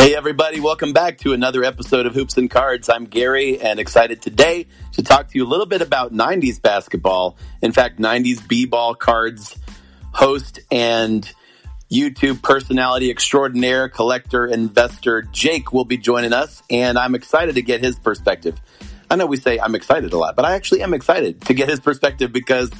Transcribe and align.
Hey, 0.00 0.16
everybody, 0.16 0.60
welcome 0.60 0.94
back 0.94 1.18
to 1.18 1.34
another 1.34 1.62
episode 1.62 2.06
of 2.06 2.14
Hoops 2.14 2.38
and 2.38 2.50
Cards. 2.50 2.88
I'm 2.88 3.04
Gary 3.04 3.60
and 3.60 3.78
excited 3.78 4.22
today 4.22 4.66
to 4.92 5.02
talk 5.02 5.28
to 5.28 5.36
you 5.36 5.44
a 5.44 5.46
little 5.46 5.66
bit 5.66 5.82
about 5.82 6.10
90s 6.10 6.60
basketball. 6.62 7.36
In 7.60 7.72
fact, 7.72 7.98
90s 7.98 8.48
B 8.48 8.64
ball 8.64 8.94
cards 8.94 9.58
host 10.12 10.60
and 10.70 11.30
YouTube 11.92 12.40
personality 12.42 13.10
extraordinaire, 13.10 13.90
collector, 13.90 14.46
investor 14.46 15.20
Jake 15.20 15.70
will 15.70 15.84
be 15.84 15.98
joining 15.98 16.32
us, 16.32 16.62
and 16.70 16.98
I'm 16.98 17.14
excited 17.14 17.56
to 17.56 17.62
get 17.62 17.84
his 17.84 17.98
perspective. 17.98 18.58
I 19.10 19.16
know 19.16 19.26
we 19.26 19.36
say 19.36 19.58
I'm 19.60 19.74
excited 19.74 20.14
a 20.14 20.16
lot, 20.16 20.34
but 20.34 20.46
I 20.46 20.54
actually 20.54 20.82
am 20.82 20.94
excited 20.94 21.42
to 21.42 21.52
get 21.52 21.68
his 21.68 21.78
perspective 21.78 22.32
because 22.32 22.70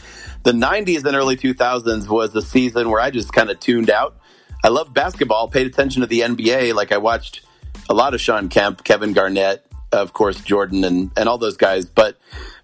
the 0.43 0.52
90s 0.52 1.05
and 1.05 1.14
early 1.14 1.37
2000s 1.37 2.09
was 2.09 2.34
a 2.34 2.41
season 2.41 2.89
where 2.89 3.03
I 3.03 3.11
just 3.11 3.31
kind 3.31 3.50
of 3.50 3.61
tuned 3.61 3.91
out 3.91 4.17
I 4.63 4.69
love 4.69 4.93
basketball, 4.93 5.49
paid 5.49 5.67
attention 5.67 6.03
to 6.03 6.07
the 6.07 6.21
NBA. 6.21 6.75
Like 6.75 6.93
I 6.93 6.99
watched 6.99 7.43
a 7.89 7.95
lot 7.95 8.14
of 8.14 8.21
Shawn 8.21 8.49
Kemp, 8.49 8.85
Kevin 8.85 9.13
Garnett, 9.13 9.64
of 9.93 10.13
course, 10.13 10.41
Jordan 10.41 10.85
and, 10.85 11.11
and 11.17 11.29
all 11.29 11.39
those 11.39 11.57
guys, 11.57 11.87
but, 11.87 12.18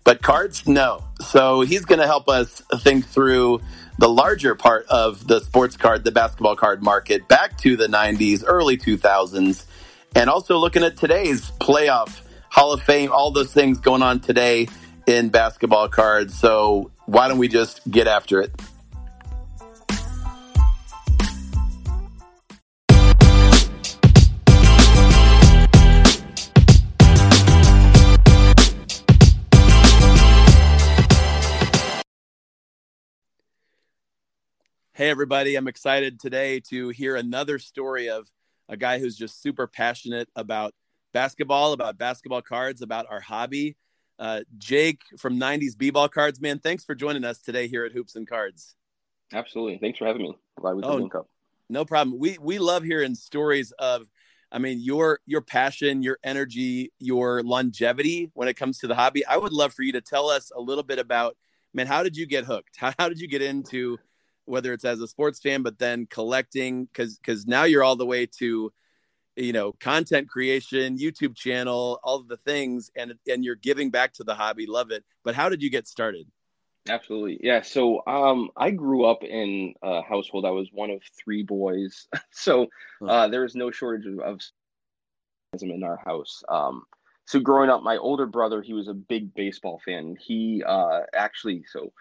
but 0.04 0.22
cards, 0.22 0.68
no. 0.68 1.02
So 1.20 1.62
he's 1.62 1.84
going 1.84 2.00
to 2.00 2.06
help 2.06 2.28
us 2.28 2.62
think 2.80 3.06
through 3.06 3.60
the 3.98 4.08
larger 4.08 4.54
part 4.54 4.86
of 4.88 5.26
the 5.26 5.40
sports 5.40 5.76
card, 5.76 6.04
the 6.04 6.12
basketball 6.12 6.54
card 6.54 6.82
market 6.82 7.26
back 7.28 7.56
to 7.58 7.76
the 7.76 7.86
90s, 7.86 8.44
early 8.46 8.76
2000s, 8.76 9.64
and 10.14 10.30
also 10.30 10.58
looking 10.58 10.84
at 10.84 10.96
today's 10.96 11.50
playoff, 11.60 12.20
Hall 12.50 12.72
of 12.72 12.82
Fame, 12.82 13.10
all 13.10 13.30
those 13.30 13.52
things 13.52 13.78
going 13.78 14.02
on 14.02 14.20
today 14.20 14.68
in 15.06 15.30
basketball 15.30 15.88
cards. 15.88 16.38
So 16.38 16.90
why 17.06 17.28
don't 17.28 17.38
we 17.38 17.48
just 17.48 17.88
get 17.90 18.06
after 18.06 18.40
it? 18.40 18.52
Hey, 34.96 35.10
everybody. 35.10 35.56
I'm 35.56 35.68
excited 35.68 36.18
today 36.18 36.58
to 36.70 36.88
hear 36.88 37.16
another 37.16 37.58
story 37.58 38.08
of 38.08 38.30
a 38.66 38.78
guy 38.78 38.98
who's 38.98 39.14
just 39.14 39.42
super 39.42 39.66
passionate 39.66 40.26
about 40.34 40.72
basketball, 41.12 41.74
about 41.74 41.98
basketball 41.98 42.40
cards, 42.40 42.80
about 42.80 43.04
our 43.10 43.20
hobby. 43.20 43.76
Uh, 44.18 44.40
Jake 44.56 45.02
from 45.18 45.38
90s 45.38 45.76
B 45.76 45.90
ball 45.90 46.08
cards, 46.08 46.40
man, 46.40 46.60
thanks 46.60 46.82
for 46.82 46.94
joining 46.94 47.24
us 47.24 47.42
today 47.42 47.68
here 47.68 47.84
at 47.84 47.92
Hoops 47.92 48.16
and 48.16 48.26
Cards. 48.26 48.74
Absolutely. 49.34 49.76
Thanks 49.76 49.98
for 49.98 50.06
having 50.06 50.22
me. 50.22 50.38
Glad 50.58 50.76
we 50.76 50.82
could 50.82 50.90
oh, 50.90 50.96
link 50.96 51.14
up. 51.14 51.28
No 51.68 51.84
problem. 51.84 52.18
We, 52.18 52.38
we 52.40 52.58
love 52.58 52.82
hearing 52.82 53.14
stories 53.14 53.72
of, 53.72 54.06
I 54.50 54.58
mean, 54.58 54.78
your, 54.80 55.20
your 55.26 55.42
passion, 55.42 56.02
your 56.02 56.16
energy, 56.24 56.90
your 57.00 57.42
longevity 57.42 58.30
when 58.32 58.48
it 58.48 58.54
comes 58.54 58.78
to 58.78 58.86
the 58.86 58.94
hobby. 58.94 59.26
I 59.26 59.36
would 59.36 59.52
love 59.52 59.74
for 59.74 59.82
you 59.82 59.92
to 59.92 60.00
tell 60.00 60.30
us 60.30 60.50
a 60.56 60.60
little 60.62 60.84
bit 60.84 60.98
about, 60.98 61.36
man, 61.74 61.86
how 61.86 62.02
did 62.02 62.16
you 62.16 62.24
get 62.24 62.46
hooked? 62.46 62.78
How, 62.78 62.94
how 62.98 63.10
did 63.10 63.20
you 63.20 63.28
get 63.28 63.42
into 63.42 63.98
whether 64.46 64.72
it's 64.72 64.84
as 64.84 65.00
a 65.00 65.08
sports 65.08 65.40
fan, 65.40 65.62
but 65.62 65.78
then 65.78 66.06
collecting 66.06 66.86
because 66.86 67.18
because 67.18 67.46
now 67.46 67.64
you're 67.64 67.84
all 67.84 67.96
the 67.96 68.06
way 68.06 68.26
to 68.38 68.72
you 69.36 69.52
know 69.52 69.72
content 69.72 70.28
creation 70.28 70.98
youtube 70.98 71.36
channel 71.36 72.00
all 72.02 72.16
of 72.16 72.26
the 72.26 72.38
things 72.38 72.90
and 72.96 73.14
and 73.28 73.44
you're 73.44 73.54
giving 73.54 73.90
back 73.90 74.12
to 74.14 74.24
the 74.24 74.34
hobby. 74.34 74.66
Love 74.66 74.90
it. 74.90 75.04
But 75.24 75.34
how 75.34 75.48
did 75.48 75.62
you 75.62 75.70
get 75.70 75.86
started? 75.86 76.26
Absolutely. 76.88 77.38
Yeah. 77.42 77.62
So 77.62 78.02
um 78.06 78.50
i 78.56 78.70
grew 78.70 79.04
up 79.04 79.22
in 79.22 79.74
a 79.82 80.02
household. 80.02 80.44
I 80.44 80.50
was 80.50 80.68
one 80.72 80.90
of 80.90 81.02
three 81.22 81.42
boys. 81.42 82.08
So 82.32 82.68
uh 83.06 83.28
there 83.28 83.42
was 83.42 83.54
no 83.54 83.70
shortage 83.70 84.06
of, 84.06 84.18
of 84.20 84.40
in 85.60 85.82
our 85.82 86.00
house. 86.04 86.42
Um 86.48 86.84
so 87.26 87.40
growing 87.40 87.70
up 87.70 87.82
my 87.82 87.96
older 87.96 88.26
brother 88.26 88.62
he 88.62 88.72
was 88.72 88.88
a 88.88 88.94
big 88.94 89.34
baseball 89.34 89.80
fan. 89.84 90.16
He 90.18 90.62
uh 90.66 91.00
actually 91.14 91.64
so 91.70 91.92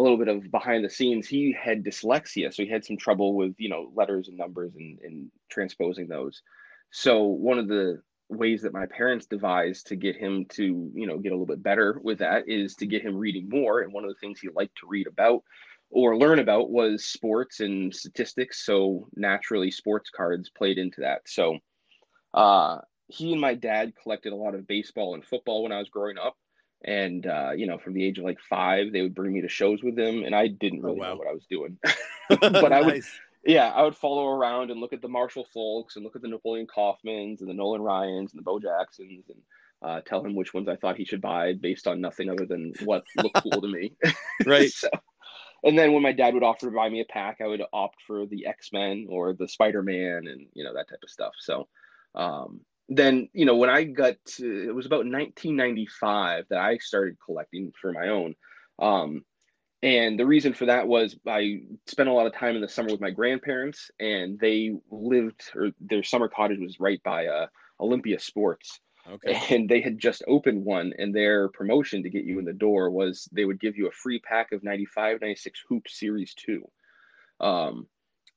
a 0.00 0.02
little 0.02 0.16
bit 0.16 0.28
of 0.28 0.50
behind 0.50 0.82
the 0.82 0.90
scenes, 0.90 1.28
he 1.28 1.52
had 1.52 1.84
dyslexia, 1.84 2.52
so 2.52 2.62
he 2.62 2.68
had 2.70 2.84
some 2.84 2.96
trouble 2.96 3.34
with 3.34 3.54
you 3.58 3.68
know 3.68 3.92
letters 3.94 4.28
and 4.28 4.36
numbers 4.38 4.72
and, 4.74 4.98
and 5.02 5.30
transposing 5.50 6.08
those. 6.08 6.42
So 6.90 7.24
one 7.24 7.58
of 7.58 7.68
the 7.68 8.00
ways 8.30 8.62
that 8.62 8.72
my 8.72 8.86
parents 8.86 9.26
devised 9.26 9.88
to 9.88 9.96
get 9.96 10.16
him 10.16 10.46
to 10.50 10.90
you 10.94 11.06
know 11.06 11.18
get 11.18 11.32
a 11.32 11.34
little 11.34 11.46
bit 11.46 11.62
better 11.62 12.00
with 12.02 12.18
that 12.18 12.48
is 12.48 12.74
to 12.76 12.86
get 12.86 13.02
him 13.02 13.16
reading 13.16 13.48
more. 13.50 13.80
And 13.80 13.92
one 13.92 14.04
of 14.04 14.10
the 14.10 14.18
things 14.20 14.40
he 14.40 14.48
liked 14.48 14.78
to 14.78 14.88
read 14.88 15.06
about 15.06 15.42
or 15.90 16.16
learn 16.16 16.38
about 16.38 16.70
was 16.70 17.04
sports 17.04 17.60
and 17.60 17.94
statistics. 17.94 18.64
So 18.64 19.06
naturally, 19.16 19.70
sports 19.70 20.08
cards 20.08 20.48
played 20.48 20.78
into 20.78 21.02
that. 21.02 21.22
So 21.26 21.58
uh, 22.32 22.78
he 23.08 23.32
and 23.32 23.40
my 23.40 23.54
dad 23.54 23.92
collected 24.02 24.32
a 24.32 24.36
lot 24.36 24.54
of 24.54 24.66
baseball 24.66 25.14
and 25.14 25.24
football 25.24 25.64
when 25.64 25.72
I 25.72 25.78
was 25.78 25.90
growing 25.90 26.16
up 26.16 26.36
and 26.84 27.26
uh, 27.26 27.50
you 27.54 27.66
know 27.66 27.78
from 27.78 27.94
the 27.94 28.04
age 28.04 28.18
of 28.18 28.24
like 28.24 28.40
five 28.40 28.92
they 28.92 29.02
would 29.02 29.14
bring 29.14 29.32
me 29.32 29.40
to 29.40 29.48
shows 29.48 29.82
with 29.82 29.96
them 29.96 30.22
and 30.24 30.34
i 30.34 30.46
didn't 30.46 30.80
oh, 30.80 30.88
really 30.88 31.00
oh, 31.00 31.02
wow. 31.02 31.08
know 31.10 31.16
what 31.16 31.28
i 31.28 31.32
was 31.32 31.46
doing. 31.50 31.78
But 32.40 32.72
i 32.72 32.80
would 32.80 33.02
yeah 33.44 33.70
i 33.70 33.82
would 33.82 33.96
follow 33.96 34.28
around 34.28 34.70
and 34.70 34.80
look 34.80 34.92
at 34.92 35.02
the 35.02 35.08
Marshall 35.08 35.46
Faulks 35.54 35.96
and 35.96 36.04
look 36.04 36.16
at 36.16 36.22
the 36.22 36.28
napoleon 36.28 36.66
kaufmans 36.66 37.40
and 37.40 37.50
the 37.50 37.54
nolan 37.54 37.82
ryans 37.82 38.32
and 38.32 38.38
the 38.38 38.44
bo 38.44 38.58
jacksons 38.58 39.24
and 39.28 39.38
uh, 39.82 40.00
tell 40.02 40.24
him 40.24 40.34
which 40.34 40.52
ones 40.52 40.68
i 40.68 40.76
thought 40.76 40.96
he 40.96 41.04
should 41.04 41.22
buy 41.22 41.54
based 41.54 41.86
on 41.86 42.00
nothing 42.00 42.28
other 42.28 42.44
than 42.44 42.72
what 42.84 43.04
looked 43.16 43.42
cool 43.42 43.60
to 43.60 43.68
me. 43.68 43.92
Right. 44.46 44.70
So 44.70 44.88
and 45.64 45.78
then 45.78 45.92
when 45.92 46.02
my 46.02 46.12
dad 46.12 46.34
would 46.34 46.42
offer 46.42 46.66
to 46.66 46.72
buy 46.72 46.88
me 46.88 47.00
a 47.00 47.04
pack 47.04 47.38
i 47.42 47.46
would 47.46 47.62
opt 47.72 48.02
for 48.06 48.26
the 48.26 48.46
x-men 48.46 49.06
or 49.08 49.32
the 49.32 49.48
spider-man 49.48 50.26
and 50.26 50.46
you 50.54 50.64
know 50.64 50.74
that 50.74 50.88
type 50.88 51.00
of 51.02 51.10
stuff. 51.10 51.32
So 51.38 51.68
um, 52.14 52.60
then 52.90 53.28
you 53.32 53.46
know 53.46 53.56
when 53.56 53.70
I 53.70 53.84
got 53.84 54.16
to, 54.36 54.68
it 54.68 54.74
was 54.74 54.86
about 54.86 55.06
1995 55.06 56.44
that 56.50 56.58
I 56.58 56.78
started 56.78 57.16
collecting 57.24 57.72
for 57.80 57.92
my 57.92 58.08
own. 58.08 58.34
Um, 58.80 59.24
and 59.82 60.18
the 60.18 60.26
reason 60.26 60.52
for 60.52 60.66
that 60.66 60.86
was 60.86 61.16
I 61.26 61.62
spent 61.86 62.08
a 62.08 62.12
lot 62.12 62.26
of 62.26 62.34
time 62.34 62.56
in 62.56 62.60
the 62.60 62.68
summer 62.68 62.90
with 62.90 63.00
my 63.00 63.10
grandparents, 63.10 63.90
and 63.98 64.38
they 64.38 64.72
lived 64.90 65.40
or 65.54 65.70
their 65.80 66.02
summer 66.02 66.28
cottage 66.28 66.58
was 66.60 66.80
right 66.80 67.02
by 67.02 67.26
uh, 67.26 67.46
Olympia 67.80 68.18
Sports. 68.18 68.80
Okay. 69.08 69.40
And 69.54 69.68
they 69.68 69.80
had 69.80 69.98
just 69.98 70.22
opened 70.28 70.64
one, 70.64 70.92
and 70.98 71.14
their 71.14 71.48
promotion 71.48 72.02
to 72.02 72.10
get 72.10 72.24
you 72.24 72.38
in 72.38 72.44
the 72.44 72.52
door 72.52 72.90
was 72.90 73.28
they 73.32 73.44
would 73.44 73.60
give 73.60 73.76
you 73.76 73.88
a 73.88 73.92
free 73.92 74.18
pack 74.18 74.52
of 74.52 74.62
95, 74.62 75.20
96 75.22 75.60
Hoop 75.68 75.88
Series 75.88 76.34
2. 76.34 76.62
Um, 77.40 77.86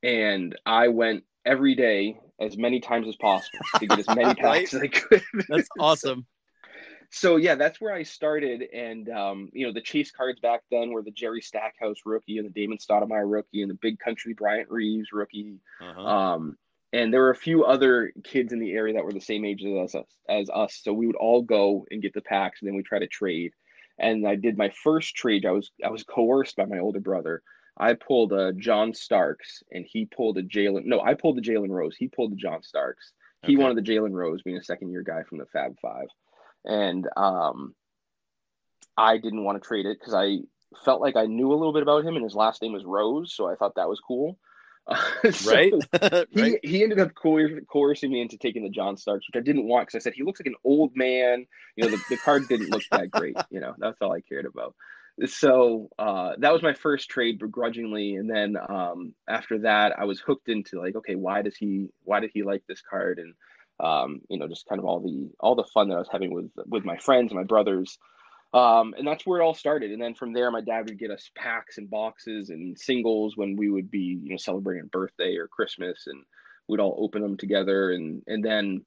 and 0.01 0.55
I 0.65 0.87
went 0.87 1.23
every 1.45 1.75
day 1.75 2.19
as 2.39 2.57
many 2.57 2.79
times 2.79 3.07
as 3.07 3.15
possible 3.15 3.59
to 3.79 3.85
get 3.85 3.99
as 3.99 4.07
many 4.07 4.33
packs 4.35 4.43
right? 4.43 4.73
as 4.73 4.81
I 4.81 4.87
could. 4.87 5.23
That's 5.49 5.67
awesome. 5.79 6.25
So, 7.09 7.33
so, 7.33 7.35
yeah, 7.35 7.55
that's 7.55 7.79
where 7.79 7.93
I 7.93 8.03
started. 8.03 8.63
And 8.73 9.07
um, 9.09 9.49
you 9.53 9.67
know, 9.67 9.73
the 9.73 9.81
chase 9.81 10.11
cards 10.11 10.39
back 10.39 10.61
then 10.71 10.91
were 10.91 11.03
the 11.03 11.11
Jerry 11.11 11.41
Stackhouse 11.41 11.99
rookie 12.05 12.39
and 12.39 12.47
the 12.47 12.51
Damon 12.51 12.79
Stoudemire 12.79 13.31
rookie 13.31 13.61
and 13.61 13.69
the 13.69 13.77
Big 13.81 13.99
Country 13.99 14.33
Bryant 14.33 14.69
Reeves 14.71 15.11
rookie. 15.11 15.59
Uh-huh. 15.79 16.01
Um, 16.01 16.57
and 16.91 17.13
there 17.13 17.21
were 17.21 17.31
a 17.31 17.35
few 17.35 17.65
other 17.65 18.13
kids 18.23 18.53
in 18.53 18.59
the 18.59 18.71
area 18.71 18.93
that 18.93 19.03
were 19.03 19.13
the 19.13 19.19
same 19.19 19.45
age 19.45 19.63
as 19.63 19.95
us, 19.95 20.05
as 20.29 20.49
us. 20.51 20.79
So 20.83 20.93
we 20.93 21.07
would 21.07 21.15
all 21.15 21.41
go 21.41 21.85
and 21.89 22.01
get 22.01 22.13
the 22.13 22.21
packs, 22.21 22.61
and 22.61 22.67
then 22.67 22.75
we 22.75 22.83
try 22.83 22.99
to 22.99 23.07
trade. 23.07 23.51
And 23.99 24.27
I 24.27 24.35
did 24.35 24.57
my 24.57 24.71
first 24.83 25.15
trade. 25.15 25.45
I 25.45 25.51
was 25.51 25.71
I 25.83 25.89
was 25.89 26.03
coerced 26.03 26.55
by 26.55 26.65
my 26.65 26.79
older 26.79 26.99
brother 26.99 27.43
I 27.77 27.93
pulled 27.93 28.33
a 28.33 28.53
John 28.53 28.93
Starks 28.93 29.63
and 29.71 29.85
he 29.87 30.05
pulled 30.05 30.37
a 30.37 30.43
Jalen. 30.43 30.85
No, 30.85 31.01
I 31.01 31.15
pulled 31.15 31.37
the 31.37 31.41
Jalen 31.41 31.69
Rose. 31.69 31.95
He 31.97 32.07
pulled 32.07 32.31
the 32.31 32.37
John 32.37 32.61
Starks. 32.61 33.13
He 33.45 33.55
okay. 33.55 33.63
wanted 33.63 33.83
the 33.83 33.91
Jalen 33.91 34.11
Rose, 34.11 34.41
being 34.41 34.57
a 34.57 34.63
second 34.63 34.91
year 34.91 35.01
guy 35.01 35.23
from 35.23 35.37
the 35.37 35.45
Fab 35.47 35.75
Five, 35.81 36.07
and 36.63 37.07
um, 37.17 37.75
I 38.97 39.17
didn't 39.17 39.43
want 39.43 39.61
to 39.61 39.67
trade 39.67 39.85
it 39.85 39.99
because 39.99 40.13
I 40.13 40.39
felt 40.85 41.01
like 41.01 41.17
I 41.17 41.25
knew 41.25 41.51
a 41.51 41.55
little 41.55 41.73
bit 41.73 41.83
about 41.83 42.05
him, 42.05 42.15
and 42.15 42.23
his 42.23 42.35
last 42.35 42.61
name 42.61 42.71
was 42.71 42.85
Rose, 42.85 43.33
so 43.33 43.49
I 43.49 43.55
thought 43.55 43.75
that 43.75 43.89
was 43.89 43.99
cool. 43.99 44.39
so 45.31 45.51
right? 45.51 45.73
right? 46.01 46.27
He 46.31 46.57
he 46.63 46.83
ended 46.83 46.99
up 46.99 47.11
coercing 47.15 48.11
me 48.11 48.21
into 48.21 48.37
taking 48.37 48.63
the 48.63 48.69
John 48.69 48.95
Starks, 48.95 49.27
which 49.27 49.41
I 49.41 49.43
didn't 49.43 49.67
want 49.67 49.87
because 49.87 50.01
I 50.01 50.03
said 50.03 50.13
he 50.13 50.23
looks 50.23 50.39
like 50.39 50.47
an 50.47 50.55
old 50.63 50.95
man. 50.95 51.45
You 51.75 51.83
know, 51.83 51.91
the, 51.91 52.01
the 52.09 52.17
card 52.17 52.47
didn't 52.47 52.69
look 52.69 52.83
that 52.91 53.11
great. 53.11 53.35
You 53.49 53.59
know, 53.59 53.75
that's 53.77 53.97
all 54.01 54.13
I 54.13 54.21
cared 54.21 54.45
about 54.45 54.73
so 55.25 55.89
uh, 55.99 56.31
that 56.39 56.53
was 56.53 56.63
my 56.63 56.73
first 56.73 57.09
trade 57.09 57.39
begrudgingly 57.39 58.15
and 58.15 58.29
then 58.29 58.55
um, 58.69 59.13
after 59.27 59.59
that 59.59 59.93
i 59.99 60.05
was 60.05 60.19
hooked 60.19 60.49
into 60.49 60.79
like 60.79 60.95
okay 60.95 61.15
why 61.15 61.41
does 61.41 61.55
he 61.55 61.89
why 62.03 62.19
did 62.19 62.31
he 62.33 62.43
like 62.43 62.63
this 62.67 62.81
card? 62.81 63.19
And 63.19 63.33
um, 63.79 64.21
you 64.29 64.37
know 64.37 64.47
just 64.47 64.67
kind 64.67 64.79
of 64.79 64.85
all 64.85 64.99
the 64.99 65.29
all 65.39 65.55
the 65.55 65.63
fun 65.73 65.89
that 65.89 65.95
i 65.95 65.99
was 65.99 66.09
having 66.11 66.33
with 66.33 66.51
with 66.67 66.85
my 66.85 66.97
friends 66.97 67.31
and 67.31 67.39
my 67.39 67.45
brothers. 67.45 67.97
Um, 68.53 68.93
and 68.95 69.07
that's 69.07 69.25
where 69.25 69.41
it 69.41 69.43
all 69.43 69.55
started. 69.55 69.89
And 69.91 70.01
then 70.01 70.13
from 70.13 70.31
there 70.31 70.51
my 70.51 70.61
dad 70.61 70.87
would 70.87 70.99
get 70.99 71.09
us 71.09 71.31
packs 71.35 71.79
and 71.79 71.89
boxes 71.89 72.49
and 72.49 72.77
singles 72.77 73.35
when 73.35 73.55
we 73.55 73.69
would 73.69 73.89
be 73.89 74.19
you 74.21 74.29
know 74.29 74.37
celebrating 74.37 74.89
birthday 74.91 75.35
or 75.37 75.47
christmas 75.47 76.05
and 76.07 76.23
we'd 76.67 76.79
all 76.79 76.97
open 76.99 77.21
them 77.21 77.37
together. 77.37 77.91
And 77.91 78.21
and 78.27 78.43
then 78.43 78.85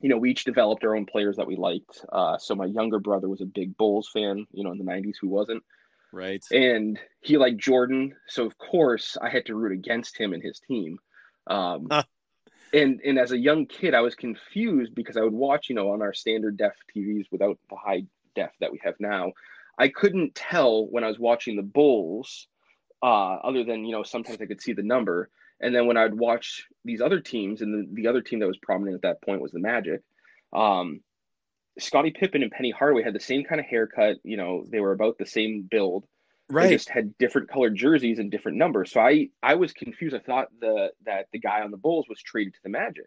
you 0.00 0.08
know, 0.08 0.18
we 0.18 0.30
each 0.30 0.44
developed 0.44 0.84
our 0.84 0.94
own 0.94 1.06
players 1.06 1.36
that 1.36 1.46
we 1.46 1.56
liked. 1.56 2.04
Uh, 2.10 2.38
so 2.38 2.54
my 2.54 2.66
younger 2.66 2.98
brother 2.98 3.28
was 3.28 3.40
a 3.40 3.46
big 3.46 3.76
Bulls 3.76 4.08
fan, 4.12 4.46
you 4.52 4.64
know, 4.64 4.72
in 4.72 4.78
the 4.78 4.84
'90s. 4.84 5.14
Who 5.20 5.28
wasn't? 5.28 5.62
Right. 6.12 6.44
And 6.50 6.98
he 7.20 7.36
liked 7.36 7.58
Jordan, 7.58 8.14
so 8.26 8.46
of 8.46 8.56
course 8.58 9.16
I 9.20 9.28
had 9.28 9.46
to 9.46 9.54
root 9.54 9.72
against 9.72 10.18
him 10.18 10.32
and 10.32 10.42
his 10.42 10.60
team. 10.60 10.98
Um, 11.46 11.88
and 12.72 13.00
and 13.04 13.18
as 13.18 13.32
a 13.32 13.38
young 13.38 13.66
kid, 13.66 13.94
I 13.94 14.00
was 14.00 14.14
confused 14.14 14.94
because 14.94 15.16
I 15.16 15.22
would 15.22 15.32
watch, 15.32 15.68
you 15.68 15.74
know, 15.74 15.90
on 15.90 16.02
our 16.02 16.12
standard 16.12 16.56
def 16.56 16.74
TVs 16.94 17.26
without 17.30 17.58
the 17.70 17.76
high 17.76 18.04
def 18.34 18.50
that 18.60 18.72
we 18.72 18.80
have 18.84 18.94
now. 18.98 19.32
I 19.78 19.88
couldn't 19.88 20.34
tell 20.34 20.86
when 20.86 21.04
I 21.04 21.08
was 21.08 21.18
watching 21.18 21.56
the 21.56 21.62
Bulls, 21.62 22.46
uh, 23.02 23.36
other 23.36 23.64
than 23.64 23.84
you 23.84 23.92
know 23.92 24.02
sometimes 24.02 24.40
I 24.40 24.46
could 24.46 24.62
see 24.62 24.72
the 24.72 24.82
number, 24.82 25.30
and 25.60 25.74
then 25.74 25.86
when 25.86 25.96
I'd 25.96 26.14
watch 26.14 26.66
these 26.84 27.00
other 27.00 27.20
teams, 27.20 27.62
and 27.62 27.72
the, 27.72 28.02
the 28.02 28.08
other 28.08 28.20
team 28.20 28.40
that 28.40 28.46
was 28.46 28.58
prominent 28.62 28.96
at 28.96 29.02
that 29.02 29.22
point 29.22 29.40
was 29.40 29.52
the 29.52 29.60
Magic. 29.60 30.02
Um, 30.52 31.00
Scottie 31.78 32.10
Pippen 32.10 32.42
and 32.42 32.50
Penny 32.50 32.70
Hardaway 32.70 33.02
had 33.02 33.14
the 33.14 33.20
same 33.20 33.44
kind 33.44 33.60
of 33.60 33.66
haircut. 33.66 34.16
You 34.22 34.36
know, 34.36 34.64
they 34.70 34.80
were 34.80 34.92
about 34.92 35.18
the 35.18 35.26
same 35.26 35.66
build. 35.70 36.04
Right. 36.48 36.68
They 36.68 36.74
just 36.76 36.88
had 36.88 37.16
different 37.18 37.48
colored 37.50 37.74
jerseys 37.74 38.18
and 38.18 38.30
different 38.30 38.58
numbers. 38.58 38.92
So 38.92 39.00
I 39.00 39.28
I 39.42 39.56
was 39.56 39.72
confused. 39.72 40.14
I 40.14 40.20
thought 40.20 40.48
the 40.60 40.90
that 41.04 41.26
the 41.32 41.40
guy 41.40 41.62
on 41.62 41.70
the 41.70 41.76
Bulls 41.76 42.06
was 42.08 42.22
traded 42.22 42.54
to 42.54 42.60
the 42.62 42.70
Magic. 42.70 43.06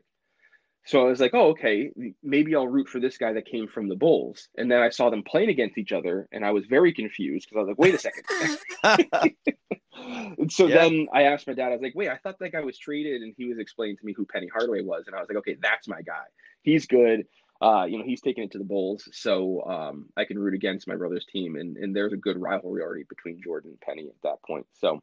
So 0.86 1.06
I 1.06 1.10
was 1.10 1.19
like, 1.19 1.34
oh, 1.34 1.50
okay, 1.50 1.92
maybe 2.24 2.56
I'll 2.56 2.68
root 2.68 2.88
for 2.88 3.00
this 3.00 3.18
guy 3.18 3.34
that 3.34 3.45
came 3.45 3.68
from 3.68 3.90
the 3.90 3.95
Bulls. 3.95 4.48
And 4.57 4.72
then 4.72 4.81
I 4.81 4.90
saw 4.90 5.10
them 5.10 5.24
playing 5.24 5.50
against 5.50 5.78
each 5.78 5.92
other, 5.92 6.28
and 6.31 6.44
I 6.44 6.52
was 6.52 6.66
very 6.66 6.94
confused 6.94 7.48
because 7.48 7.57
I 7.57 7.63
was 7.63 7.68
like, 7.68 7.78
wait 7.78 7.95
a 7.95 8.00
second. 8.00 9.36
and 10.38 10.51
so 10.51 10.68
yeah. 10.68 10.75
then 10.75 11.07
I 11.13 11.24
asked 11.24 11.48
my 11.48 11.54
dad, 11.54 11.68
I 11.68 11.72
was 11.72 11.81
like, 11.81 11.96
wait, 11.96 12.10
I 12.10 12.18
thought 12.18 12.40
that 12.40 12.51
guy 12.51 12.62
was 12.62 12.78
traded, 12.78 13.22
and 13.22 13.34
he 13.38 13.48
was 13.48 13.60
explaining 13.60 13.98
to 13.98 14.06
me 14.06 14.13
who 14.13 14.25
Penny 14.25 14.48
Hardaway 14.48 14.81
was, 14.81 15.06
and 15.07 15.16
I 15.16 15.19
was 15.19 15.30
like, 15.30 15.38
okay, 15.40 15.57
that's 15.62 15.88
my 15.88 16.01
guy. 16.01 16.25
He's 16.62 16.86
good 16.86 17.25
uh, 17.62 17.86
you 17.86 17.98
know, 17.98 18.06
he's 18.06 18.22
taking 18.22 18.44
it 18.44 18.51
to 18.51 18.57
the 18.57 18.63
Bulls, 18.63 19.07
so 19.12 19.63
um, 19.63 20.06
I 20.16 20.24
can 20.24 20.40
root 20.40 20.54
against 20.54 20.88
my 20.88 20.96
brother's 20.96 21.25
team, 21.25 21.57
and 21.57 21.75
and 21.75 21.94
there's 21.94 22.13
a 22.13 22.18
good 22.18 22.38
rivalry 22.38 22.81
already 22.81 23.04
between 23.04 23.42
Jordan 23.44 23.72
and 23.72 23.81
Penny 23.81 24.07
at 24.07 24.22
that 24.24 24.42
point. 24.48 24.66
So 24.80 25.01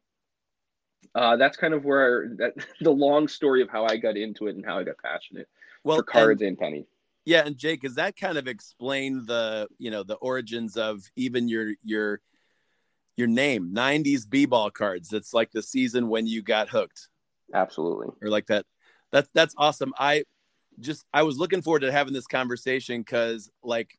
uh, 1.14 1.36
that's 1.36 1.58
kind 1.58 1.74
of 1.74 1.84
where 1.84 2.30
that 2.38 2.54
the 2.80 2.90
long 2.90 3.28
story 3.28 3.60
of 3.60 3.68
how 3.68 3.84
I 3.84 3.98
got 3.98 4.16
into 4.16 4.46
it 4.46 4.56
and 4.56 4.64
how 4.64 4.78
I 4.78 4.84
got 4.84 4.96
passionate 5.04 5.48
well, 5.84 5.98
for 5.98 6.04
cards 6.04 6.40
and, 6.40 6.50
and 6.50 6.58
Penny. 6.58 6.86
Yeah, 7.26 7.42
and 7.44 7.58
Jake, 7.58 7.82
does 7.82 7.96
that 7.96 8.16
kind 8.16 8.38
of 8.38 8.48
explain 8.48 9.26
the 9.26 9.68
you 9.78 9.90
know 9.90 10.02
the 10.02 10.14
origins 10.14 10.78
of 10.78 11.02
even 11.14 11.48
your 11.48 11.74
your 11.84 12.20
your 13.16 13.28
name 13.28 13.72
90s 13.74 14.28
b-ball 14.28 14.70
cards 14.70 15.08
that's 15.08 15.32
like 15.32 15.50
the 15.52 15.62
season 15.62 16.08
when 16.08 16.26
you 16.26 16.42
got 16.42 16.68
hooked 16.68 17.08
absolutely 17.54 18.08
or 18.22 18.28
like 18.28 18.46
that 18.46 18.64
that's 19.12 19.30
that's 19.32 19.54
awesome 19.56 19.92
i 19.98 20.22
just 20.80 21.04
I 21.12 21.22
was 21.22 21.38
looking 21.38 21.62
forward 21.62 21.80
to 21.80 21.92
having 21.92 22.12
this 22.12 22.26
conversation 22.26 23.00
because 23.00 23.50
like 23.62 23.98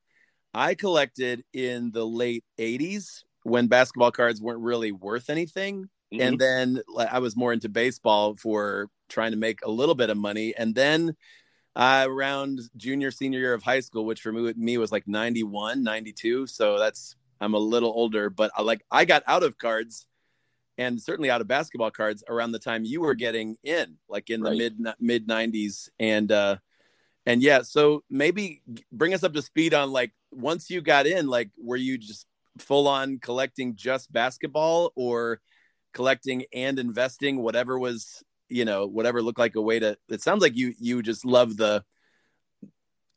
I 0.53 0.75
collected 0.75 1.43
in 1.53 1.91
the 1.91 2.05
late 2.05 2.43
80s 2.59 3.23
when 3.43 3.67
basketball 3.67 4.11
cards 4.11 4.41
weren't 4.41 4.61
really 4.61 4.91
worth 4.91 5.29
anything. 5.29 5.89
Mm-hmm. 6.13 6.21
And 6.21 6.39
then 6.39 6.81
like, 6.87 7.11
I 7.11 7.19
was 7.19 7.35
more 7.35 7.53
into 7.53 7.69
baseball 7.69 8.35
for 8.35 8.89
trying 9.09 9.31
to 9.31 9.37
make 9.37 9.59
a 9.63 9.69
little 9.69 9.95
bit 9.95 10.09
of 10.09 10.17
money. 10.17 10.53
And 10.57 10.73
then 10.73 11.15
uh, 11.75 12.05
around 12.07 12.61
junior, 12.75 13.11
senior 13.11 13.39
year 13.39 13.53
of 13.53 13.61
high 13.61 13.81
school, 13.81 14.05
which 14.05 14.21
for 14.21 14.31
me, 14.31 14.53
me 14.55 14.77
was 14.77 14.91
like 14.91 15.07
91, 15.07 15.83
92. 15.83 16.47
So 16.47 16.79
that's, 16.79 17.15
I'm 17.39 17.53
a 17.53 17.59
little 17.59 17.91
older, 17.91 18.29
but 18.29 18.51
I 18.55 18.61
like, 18.61 18.83
I 18.91 19.05
got 19.05 19.23
out 19.27 19.43
of 19.43 19.57
cards 19.57 20.07
and 20.77 21.01
certainly 21.01 21.29
out 21.29 21.41
of 21.41 21.47
basketball 21.47 21.91
cards 21.91 22.23
around 22.29 22.51
the 22.51 22.59
time 22.59 22.85
you 22.85 23.01
were 23.01 23.15
getting 23.15 23.57
in, 23.63 23.97
like 24.07 24.29
in 24.29 24.41
right. 24.41 24.51
the 24.51 24.57
mid 24.57 24.95
mid 24.99 25.27
90s. 25.27 25.89
And 25.99 26.31
uh, 26.31 26.57
and 27.27 27.43
yeah 27.43 27.61
so 27.61 28.03
maybe 28.09 28.63
bring 28.91 29.13
us 29.13 29.23
up 29.23 29.33
to 29.33 29.41
speed 29.43 29.75
on 29.75 29.91
like 29.91 30.11
once 30.31 30.71
you 30.71 30.81
got 30.81 31.05
in 31.05 31.27
like 31.27 31.51
were 31.61 31.75
you 31.75 31.97
just 31.97 32.25
full 32.57 32.87
on 32.87 33.19
collecting 33.19 33.75
just 33.75 34.11
basketball 34.11 34.91
or 34.95 35.39
collecting 35.93 36.45
and 36.53 36.79
investing 36.79 37.43
whatever 37.43 37.77
was 37.77 38.23
you 38.49 38.65
know 38.65 38.87
whatever 38.87 39.21
looked 39.21 39.37
like 39.37 39.55
a 39.55 39.61
way 39.61 39.77
to 39.77 39.95
it 40.09 40.21
sounds 40.21 40.41
like 40.41 40.55
you 40.55 40.73
you 40.79 41.03
just 41.03 41.25
love 41.25 41.57
the 41.57 41.83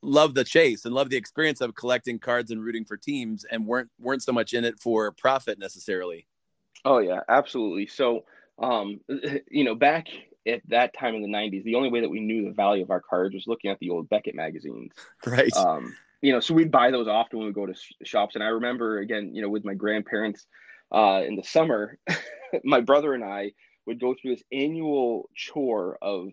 love 0.03 0.35
the 0.35 0.45
chase 0.45 0.85
and 0.85 0.95
love 0.95 1.11
the 1.11 1.17
experience 1.17 1.61
of 1.61 1.75
collecting 1.75 2.19
cards 2.19 2.51
and 2.51 2.63
rooting 2.63 2.85
for 2.85 2.97
teams 2.97 3.45
and 3.45 3.67
weren't 3.67 3.91
weren't 3.99 4.23
so 4.23 4.33
much 4.33 4.55
in 4.55 4.65
it 4.65 4.79
for 4.81 5.13
profit 5.13 5.59
necessarily 5.59 6.27
oh 6.85 6.99
yeah 6.99 7.21
absolutely 7.29 7.87
so 7.87 8.25
um 8.61 9.01
you 9.51 9.65
know 9.65 9.75
back 9.75 10.09
at 10.47 10.63
that 10.69 10.95
time 10.95 11.15
in 11.15 11.23
the 11.23 11.29
90s, 11.29 11.65
the 11.65 11.75
only 11.75 11.91
way 11.91 12.01
that 12.01 12.09
we 12.09 12.21
knew 12.21 12.45
the 12.45 12.53
value 12.53 12.83
of 12.83 12.91
our 12.91 13.01
cards 13.01 13.35
was 13.35 13.47
looking 13.47 13.71
at 13.71 13.79
the 13.79 13.91
old 13.91 14.09
Beckett 14.09 14.35
magazines. 14.35 14.93
Right. 15.27 15.55
Um, 15.57 15.95
you 16.23 16.33
know, 16.33 16.41
so 16.41 16.55
we'd 16.55 16.71
buy 16.71 16.91
those 16.91 17.09
often 17.09 17.39
when 17.39 17.49
we 17.49 17.55
go 17.55 17.67
to 17.67 17.75
sh- 17.75 17.93
shops. 18.05 18.35
And 18.35 18.45
I 18.45 18.49
remember, 18.49 18.99
again, 18.99 19.35
you 19.35 19.43
know, 19.43 19.49
with 19.49 19.65
my 19.65 19.75
grandparents 19.75 20.47
uh, 20.93 21.23
in 21.27 21.37
the 21.37 21.43
summer, 21.43 21.99
my 22.65 22.81
brother 22.81 23.15
and 23.15 23.25
I 23.25 23.53
would 23.87 24.01
go 24.01 24.15
through 24.15 24.35
this 24.35 24.45
annual 24.53 25.29
chore 25.35 25.99
of 26.03 26.29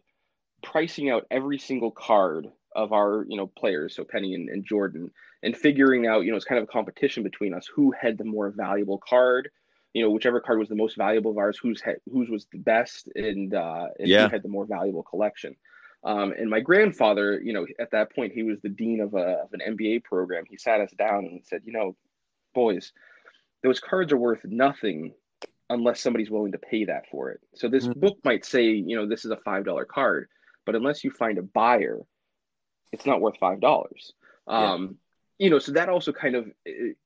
pricing 0.61 1.09
out 1.09 1.25
every 1.31 1.57
single 1.57 1.91
card 1.91 2.47
of 2.77 2.93
our, 2.93 3.25
you 3.27 3.35
know, 3.35 3.47
players, 3.47 3.95
so 3.95 4.05
Penny 4.05 4.33
and, 4.33 4.47
and 4.47 4.65
Jordan, 4.65 5.11
and 5.43 5.57
figuring 5.57 6.07
out, 6.07 6.23
you 6.23 6.31
know, 6.31 6.37
it's 6.37 6.45
kind 6.45 6.59
of 6.59 6.63
a 6.63 6.71
competition 6.71 7.23
between 7.23 7.53
us 7.53 7.67
who 7.67 7.91
had 7.99 8.17
the 8.17 8.23
more 8.23 8.49
valuable 8.49 8.97
card 8.97 9.49
you 9.97 10.03
know 10.03 10.11
whichever 10.11 10.39
card 10.39 10.59
was 10.59 10.69
the 10.69 10.75
most 10.75 10.95
valuable 10.95 11.31
of 11.31 11.39
ours, 11.39 11.57
whose 11.57 11.81
whose 12.11 12.29
was 12.29 12.45
the 12.51 12.59
best, 12.59 13.09
and 13.15 13.55
uh, 13.55 13.87
and 13.97 14.07
yeah. 14.07 14.27
who 14.27 14.29
had 14.29 14.43
the 14.43 14.49
more 14.49 14.65
valuable 14.65 15.01
collection. 15.01 15.55
Um, 16.03 16.33
and 16.37 16.49
my 16.49 16.59
grandfather, 16.59 17.41
you 17.41 17.51
know, 17.51 17.65
at 17.79 17.89
that 17.91 18.13
point 18.13 18.31
he 18.31 18.43
was 18.43 18.59
the 18.61 18.69
dean 18.69 19.01
of 19.01 19.15
a 19.15 19.41
of 19.41 19.49
an 19.53 19.75
MBA 19.75 20.03
program. 20.03 20.43
He 20.47 20.55
sat 20.55 20.81
us 20.81 20.91
down 20.91 21.25
and 21.25 21.41
said, 21.43 21.61
you 21.65 21.73
know, 21.73 21.95
boys, 22.53 22.93
those 23.63 23.79
cards 23.79 24.13
are 24.13 24.17
worth 24.17 24.45
nothing 24.45 25.13
unless 25.71 25.99
somebody's 25.99 26.29
willing 26.29 26.51
to 26.51 26.59
pay 26.59 26.85
that 26.85 27.09
for 27.09 27.31
it. 27.31 27.39
So 27.55 27.67
this 27.67 27.87
mm-hmm. 27.87 27.99
book 27.99 28.17
might 28.23 28.45
say, 28.45 28.65
you 28.65 28.95
know, 28.95 29.07
this 29.07 29.25
is 29.25 29.31
a 29.31 29.37
five 29.37 29.65
dollar 29.65 29.85
card, 29.85 30.29
but 30.65 30.75
unless 30.75 31.03
you 31.03 31.09
find 31.09 31.39
a 31.39 31.43
buyer, 31.43 32.01
it's 32.91 33.05
not 33.05 33.21
worth 33.21 33.37
five 33.37 33.59
dollars. 33.59 34.13
Um, 34.47 34.97
yeah. 35.39 35.45
You 35.45 35.49
know, 35.51 35.59
so 35.59 35.73
that 35.73 35.89
also 35.89 36.11
kind 36.11 36.35
of 36.35 36.51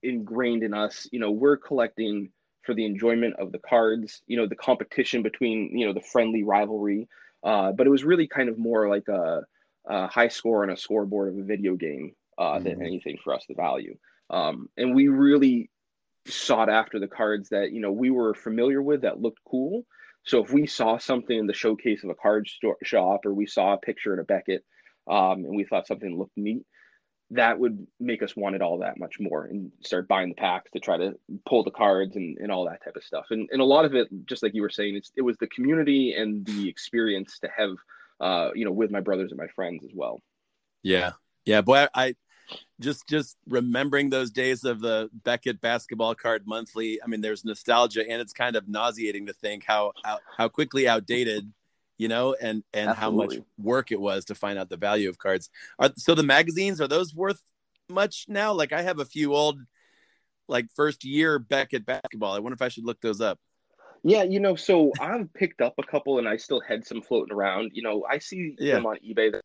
ingrained 0.02 0.64
in 0.64 0.74
us. 0.74 1.08
You 1.12 1.20
know, 1.20 1.32
we're 1.32 1.58
collecting 1.58 2.32
for 2.64 2.74
the 2.74 2.86
enjoyment 2.86 3.36
of 3.38 3.52
the 3.52 3.60
cards, 3.60 4.22
you 4.28 4.38
know, 4.38 4.48
the 4.48 4.56
competition 4.56 5.24
between, 5.24 5.78
you 5.78 5.86
know, 5.86 5.94
the 5.94 6.02
friendly 6.02 6.44
rivalry. 6.44 7.08
Uh, 7.44 7.72
but 7.72 7.88
it 7.88 7.90
was 7.90 8.04
really 8.04 8.28
kind 8.28 8.50
of 8.50 8.58
more 8.58 8.88
like 8.88 9.08
a, 9.08 9.42
a, 9.88 10.08
high 10.08 10.28
score 10.28 10.64
on 10.64 10.70
a 10.70 10.78
scoreboard 10.78 11.30
of 11.30 11.40
a 11.40 11.44
video 11.44 11.76
game 11.76 12.14
uh, 12.38 12.54
mm-hmm. 12.54 12.64
than 12.64 12.82
anything 12.84 13.18
for 13.24 13.34
us 13.34 13.46
to 13.48 13.56
value. 13.56 13.98
Um, 14.30 14.70
and 14.78 14.96
we 14.96 15.08
really 15.08 15.72
sought 16.28 16.70
after 16.70 17.00
the 17.00 17.08
cards 17.08 17.50
that, 17.50 17.72
you 17.72 17.82
know, 17.82 17.92
we 17.92 18.12
were 18.12 18.36
familiar 18.36 18.82
with 18.82 19.02
that 19.02 19.20
looked 19.20 19.40
cool. 19.44 19.86
So 20.24 20.44
if 20.44 20.54
we 20.54 20.68
saw 20.68 21.00
something 21.00 21.38
in 21.38 21.48
the 21.48 21.54
showcase 21.54 22.04
of 22.04 22.12
a 22.12 22.16
card 22.16 22.48
store 22.48 22.78
shop 22.84 23.26
or 23.26 23.34
we 23.34 23.48
saw 23.48 23.74
a 23.74 23.78
picture 23.78 24.14
in 24.14 24.20
a 24.20 24.24
Beckett 24.24 24.64
um, 25.12 25.46
and 25.46 25.56
we 25.56 25.66
thought 25.66 25.86
something 25.86 26.18
looked 26.18 26.38
neat, 26.38 26.64
that 27.34 27.60
would 27.60 27.88
make 28.00 28.22
us 28.24 28.36
want 28.36 28.56
it 28.56 28.62
all 28.62 28.80
that 28.80 29.00
much 29.00 29.18
more 29.20 29.46
and 29.46 29.72
start 29.82 30.08
buying 30.08 30.30
the 30.30 30.36
packs 30.36 30.70
to 30.72 30.80
try 30.80 30.98
to 30.98 31.18
pull 31.48 31.64
the 31.64 31.72
cards 31.72 32.18
and, 32.18 32.38
and 32.40 32.52
all 32.52 32.66
that 32.66 32.84
type 32.84 32.96
of 32.98 33.04
stuff. 33.04 33.26
And, 33.30 33.48
and 33.52 33.62
a 33.62 33.66
lot 33.66 33.86
of 33.86 33.96
it, 33.96 34.10
just 34.26 34.44
like 34.44 34.54
you 34.54 34.62
were 34.62 34.70
saying, 34.70 34.96
it's, 34.96 35.12
it 35.16 35.22
was 35.22 35.38
the 35.38 35.48
community 35.48 36.14
and 36.14 36.46
the 36.46 36.68
experience 36.68 37.40
to 37.40 37.50
have, 37.56 37.76
uh, 38.20 38.50
you 38.54 38.66
know, 38.66 38.72
with 38.72 38.92
my 38.92 39.00
brothers 39.00 39.32
and 39.32 39.38
my 39.38 39.48
friends 39.56 39.86
as 39.86 39.92
well. 39.94 40.22
Yeah. 40.84 41.12
Yeah. 41.46 41.62
Boy, 41.62 41.78
I, 41.78 41.90
I 41.96 42.16
just, 42.82 43.08
just 43.08 43.38
remembering 43.48 44.10
those 44.10 44.32
days 44.32 44.66
of 44.66 44.82
the 44.82 45.10
Beckett 45.24 45.62
basketball 45.62 46.16
card 46.16 46.44
monthly. 46.46 47.02
I 47.02 47.08
mean, 47.08 47.22
there's 47.22 47.46
nostalgia 47.46 48.02
and 48.02 48.22
it's 48.22 48.34
kind 48.34 48.58
of 48.58 48.68
nauseating 48.68 49.28
to 49.28 49.34
think 49.34 49.64
how, 49.66 49.94
how, 50.04 50.20
how 50.38 50.50
quickly 50.50 50.86
outdated 50.86 51.50
you 52.02 52.08
know, 52.08 52.34
and 52.34 52.64
and 52.74 52.90
Absolutely. 52.90 52.96
how 52.96 53.12
much 53.12 53.46
work 53.60 53.92
it 53.92 54.02
was 54.02 54.26
to 54.26 54.34
find 54.34 54.58
out 54.58 54.70
the 54.70 54.76
value 54.76 55.08
of 55.08 55.20
cards. 55.20 55.52
Are 55.78 55.92
so 55.98 56.16
the 56.16 56.24
magazines 56.24 56.82
are 56.82 56.88
those 56.88 57.14
worth 57.14 57.40
much 57.90 58.26
now? 58.28 58.54
Like 58.54 58.74
I 58.74 58.82
have 58.82 58.98
a 58.98 59.06
few 59.06 59.36
old 59.36 59.60
like 60.48 60.66
first 60.76 61.04
year 61.04 61.38
Beckett 61.38 61.86
basketball. 61.86 62.34
I 62.34 62.40
wonder 62.40 62.56
if 62.56 62.62
I 62.64 62.70
should 62.70 62.86
look 62.86 63.00
those 63.02 63.22
up. 63.22 63.38
Yeah, 64.02 64.24
you 64.24 64.40
know, 64.40 64.56
so 64.56 64.92
I've 65.00 65.32
picked 65.36 65.62
up 65.62 65.76
a 65.78 65.84
couple 65.84 66.18
and 66.18 66.28
I 66.28 66.38
still 66.38 66.60
had 66.60 66.88
some 66.88 67.04
floating 67.04 67.36
around. 67.36 67.74
You 67.76 67.84
know, 67.84 68.04
I 68.10 68.18
see 68.18 68.56
yeah. 68.58 68.74
them 68.74 68.88
on 68.88 68.98
eBay 69.08 69.34
that 69.34 69.44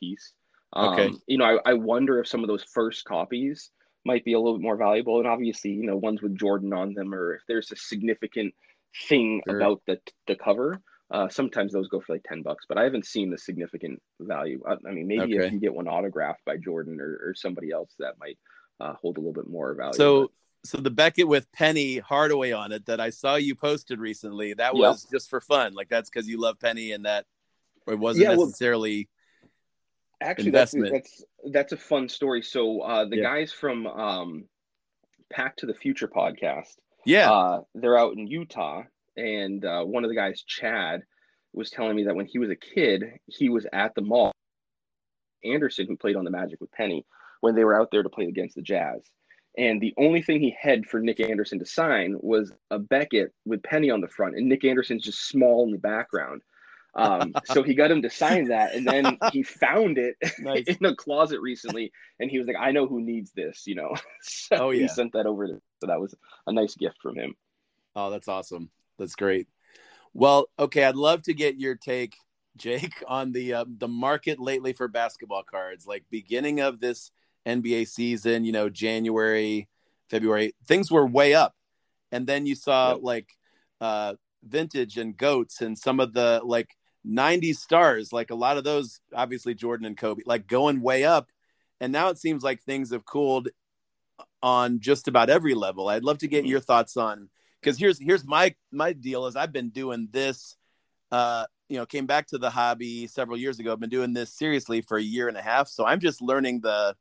piece. 0.00 0.32
Um, 0.72 0.94
okay. 0.94 1.10
You 1.26 1.36
know, 1.36 1.44
I, 1.44 1.72
I 1.72 1.74
wonder 1.74 2.18
if 2.18 2.28
some 2.28 2.42
of 2.42 2.48
those 2.48 2.64
first 2.64 3.04
copies 3.04 3.70
might 4.06 4.24
be 4.24 4.32
a 4.32 4.38
little 4.38 4.56
bit 4.56 4.62
more 4.62 4.78
valuable. 4.78 5.18
And 5.18 5.28
obviously, 5.28 5.72
you 5.72 5.84
know, 5.84 5.96
ones 5.96 6.22
with 6.22 6.34
Jordan 6.34 6.72
on 6.72 6.94
them, 6.94 7.12
or 7.12 7.34
if 7.34 7.42
there's 7.46 7.70
a 7.72 7.76
significant 7.76 8.54
thing 9.06 9.42
sure. 9.46 9.58
about 9.58 9.82
the 9.86 10.00
the 10.26 10.34
cover. 10.34 10.80
Uh, 11.10 11.28
sometimes 11.28 11.72
those 11.72 11.88
go 11.88 12.00
for 12.00 12.12
like 12.12 12.24
10 12.24 12.42
bucks, 12.42 12.66
but 12.68 12.76
I 12.76 12.84
haven't 12.84 13.06
seen 13.06 13.30
the 13.30 13.38
significant 13.38 14.02
value. 14.20 14.62
I, 14.66 14.74
I 14.86 14.92
mean, 14.92 15.06
maybe 15.06 15.38
okay. 15.38 15.46
if 15.46 15.52
you 15.52 15.58
get 15.58 15.74
one 15.74 15.88
autographed 15.88 16.44
by 16.44 16.58
Jordan 16.58 17.00
or, 17.00 17.28
or 17.28 17.34
somebody 17.34 17.70
else, 17.70 17.94
that 17.98 18.14
might 18.20 18.38
uh, 18.78 18.92
hold 18.94 19.16
a 19.16 19.20
little 19.20 19.32
bit 19.32 19.48
more 19.48 19.74
value. 19.74 19.94
So, 19.94 20.30
so 20.64 20.78
the 20.78 20.90
Beckett 20.90 21.26
with 21.26 21.50
Penny 21.52 21.98
Hardaway 21.98 22.52
on 22.52 22.72
it 22.72 22.84
that 22.86 23.00
I 23.00 23.08
saw 23.08 23.36
you 23.36 23.54
posted 23.54 24.00
recently, 24.00 24.52
that 24.54 24.74
was 24.74 25.04
yep. 25.04 25.18
just 25.18 25.30
for 25.30 25.40
fun. 25.40 25.72
Like 25.72 25.88
that's 25.88 26.10
because 26.10 26.28
you 26.28 26.40
love 26.40 26.60
Penny 26.60 26.92
and 26.92 27.06
that 27.06 27.24
it 27.86 27.98
wasn't 27.98 28.28
yeah, 28.28 28.34
necessarily. 28.34 29.08
Well, 30.20 30.30
actually, 30.30 30.48
investment. 30.48 30.92
that's 30.92 31.24
that's 31.42 31.52
that's 31.52 31.72
a 31.72 31.76
fun 31.76 32.08
story. 32.08 32.42
So 32.42 32.80
uh, 32.80 33.06
the 33.06 33.16
yeah. 33.16 33.22
guys 33.22 33.52
from 33.52 33.86
um, 33.86 34.44
Pack 35.32 35.56
to 35.58 35.66
the 35.66 35.74
Future 35.74 36.08
podcast, 36.08 36.74
yeah, 37.06 37.32
uh, 37.32 37.60
they're 37.74 37.98
out 37.98 38.14
in 38.14 38.26
Utah 38.26 38.82
and 39.18 39.64
uh, 39.64 39.82
one 39.82 40.04
of 40.04 40.10
the 40.10 40.16
guys, 40.16 40.42
Chad, 40.46 41.02
was 41.52 41.70
telling 41.70 41.96
me 41.96 42.04
that 42.04 42.14
when 42.14 42.26
he 42.26 42.38
was 42.38 42.50
a 42.50 42.56
kid, 42.56 43.04
he 43.26 43.48
was 43.48 43.66
at 43.72 43.94
the 43.94 44.00
mall. 44.00 44.32
Anderson, 45.44 45.86
who 45.86 45.96
played 45.96 46.16
on 46.16 46.24
the 46.24 46.30
Magic 46.30 46.60
with 46.60 46.72
Penny, 46.72 47.04
when 47.40 47.54
they 47.54 47.64
were 47.64 47.78
out 47.78 47.90
there 47.90 48.02
to 48.02 48.08
play 48.08 48.26
against 48.26 48.54
the 48.54 48.62
Jazz. 48.62 49.02
And 49.56 49.80
the 49.80 49.94
only 49.98 50.22
thing 50.22 50.40
he 50.40 50.56
had 50.60 50.86
for 50.86 51.00
Nick 51.00 51.20
Anderson 51.20 51.58
to 51.58 51.66
sign 51.66 52.16
was 52.20 52.52
a 52.70 52.78
Beckett 52.78 53.32
with 53.44 53.62
Penny 53.62 53.90
on 53.90 54.00
the 54.00 54.08
front, 54.08 54.36
and 54.36 54.48
Nick 54.48 54.64
Anderson's 54.64 55.04
just 55.04 55.28
small 55.28 55.64
in 55.64 55.72
the 55.72 55.78
background. 55.78 56.42
Um, 56.94 57.32
so 57.44 57.62
he 57.62 57.74
got 57.74 57.90
him 57.90 58.02
to 58.02 58.10
sign 58.10 58.48
that, 58.48 58.74
and 58.74 58.86
then 58.86 59.18
he 59.32 59.42
found 59.42 59.98
it 59.98 60.16
nice. 60.38 60.64
in 60.66 60.84
a 60.84 60.94
closet 60.94 61.40
recently, 61.40 61.90
and 62.20 62.30
he 62.30 62.38
was 62.38 62.46
like, 62.46 62.56
"I 62.58 62.70
know 62.70 62.86
who 62.86 63.00
needs 63.00 63.32
this," 63.32 63.64
you 63.66 63.74
know. 63.74 63.94
so 64.22 64.56
oh 64.56 64.70
yeah, 64.70 64.82
he 64.82 64.88
sent 64.88 65.12
that 65.14 65.26
over. 65.26 65.48
so 65.48 65.86
that 65.86 66.00
was 66.00 66.14
a 66.46 66.52
nice 66.52 66.76
gift 66.76 66.98
from 67.02 67.16
him. 67.16 67.34
Oh, 67.96 68.10
that's 68.10 68.28
awesome. 68.28 68.70
That's 68.98 69.14
great. 69.14 69.46
Well, 70.14 70.46
okay, 70.58 70.84
I'd 70.84 70.96
love 70.96 71.22
to 71.24 71.34
get 71.34 71.58
your 71.58 71.74
take, 71.74 72.16
Jake, 72.56 73.02
on 73.06 73.32
the 73.32 73.54
uh, 73.54 73.64
the 73.66 73.88
market 73.88 74.38
lately 74.38 74.72
for 74.72 74.88
basketball 74.88 75.44
cards. 75.44 75.86
Like 75.86 76.04
beginning 76.10 76.60
of 76.60 76.80
this 76.80 77.10
NBA 77.46 77.88
season, 77.88 78.44
you 78.44 78.52
know, 78.52 78.68
January, 78.68 79.68
February, 80.10 80.54
things 80.66 80.90
were 80.90 81.06
way 81.06 81.34
up. 81.34 81.54
And 82.10 82.26
then 82.26 82.46
you 82.46 82.54
saw 82.54 82.92
yep. 82.92 83.00
like 83.02 83.28
uh 83.80 84.14
vintage 84.42 84.96
and 84.96 85.16
goats 85.16 85.60
and 85.60 85.78
some 85.78 86.00
of 86.00 86.12
the 86.12 86.40
like 86.44 86.70
90s 87.06 87.56
stars, 87.56 88.12
like 88.12 88.30
a 88.30 88.34
lot 88.34 88.56
of 88.56 88.64
those, 88.64 89.00
obviously 89.14 89.54
Jordan 89.54 89.86
and 89.86 89.96
Kobe, 89.96 90.22
like 90.26 90.46
going 90.46 90.80
way 90.80 91.04
up. 91.04 91.30
And 91.80 91.92
now 91.92 92.08
it 92.08 92.18
seems 92.18 92.42
like 92.42 92.62
things 92.62 92.90
have 92.90 93.04
cooled 93.04 93.48
on 94.42 94.80
just 94.80 95.08
about 95.08 95.30
every 95.30 95.54
level. 95.54 95.88
I'd 95.88 96.04
love 96.04 96.18
to 96.18 96.28
get 96.28 96.42
mm-hmm. 96.42 96.50
your 96.50 96.60
thoughts 96.60 96.96
on 96.96 97.28
because 97.60 97.78
here's 97.78 97.98
here's 97.98 98.24
my 98.24 98.54
my 98.72 98.92
deal 98.92 99.26
is 99.26 99.36
I've 99.36 99.52
been 99.52 99.70
doing 99.70 100.08
this 100.10 100.56
uh 101.10 101.46
you 101.68 101.76
know 101.76 101.86
came 101.86 102.06
back 102.06 102.26
to 102.28 102.38
the 102.38 102.50
hobby 102.50 103.06
several 103.06 103.36
years 103.36 103.58
ago. 103.58 103.72
I've 103.72 103.80
been 103.80 103.90
doing 103.90 104.12
this 104.12 104.32
seriously 104.32 104.80
for 104.80 104.98
a 104.98 105.02
year 105.02 105.28
and 105.28 105.36
a 105.36 105.42
half. 105.42 105.68
So 105.68 105.86
I'm 105.86 106.00
just 106.00 106.22
learning 106.22 106.60
the 106.60 106.96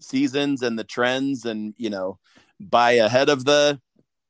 seasons 0.00 0.62
and 0.62 0.78
the 0.78 0.84
trends 0.84 1.44
and 1.44 1.74
you 1.78 1.90
know 1.90 2.18
buy 2.60 2.92
ahead 2.92 3.28
of 3.28 3.44
the 3.44 3.80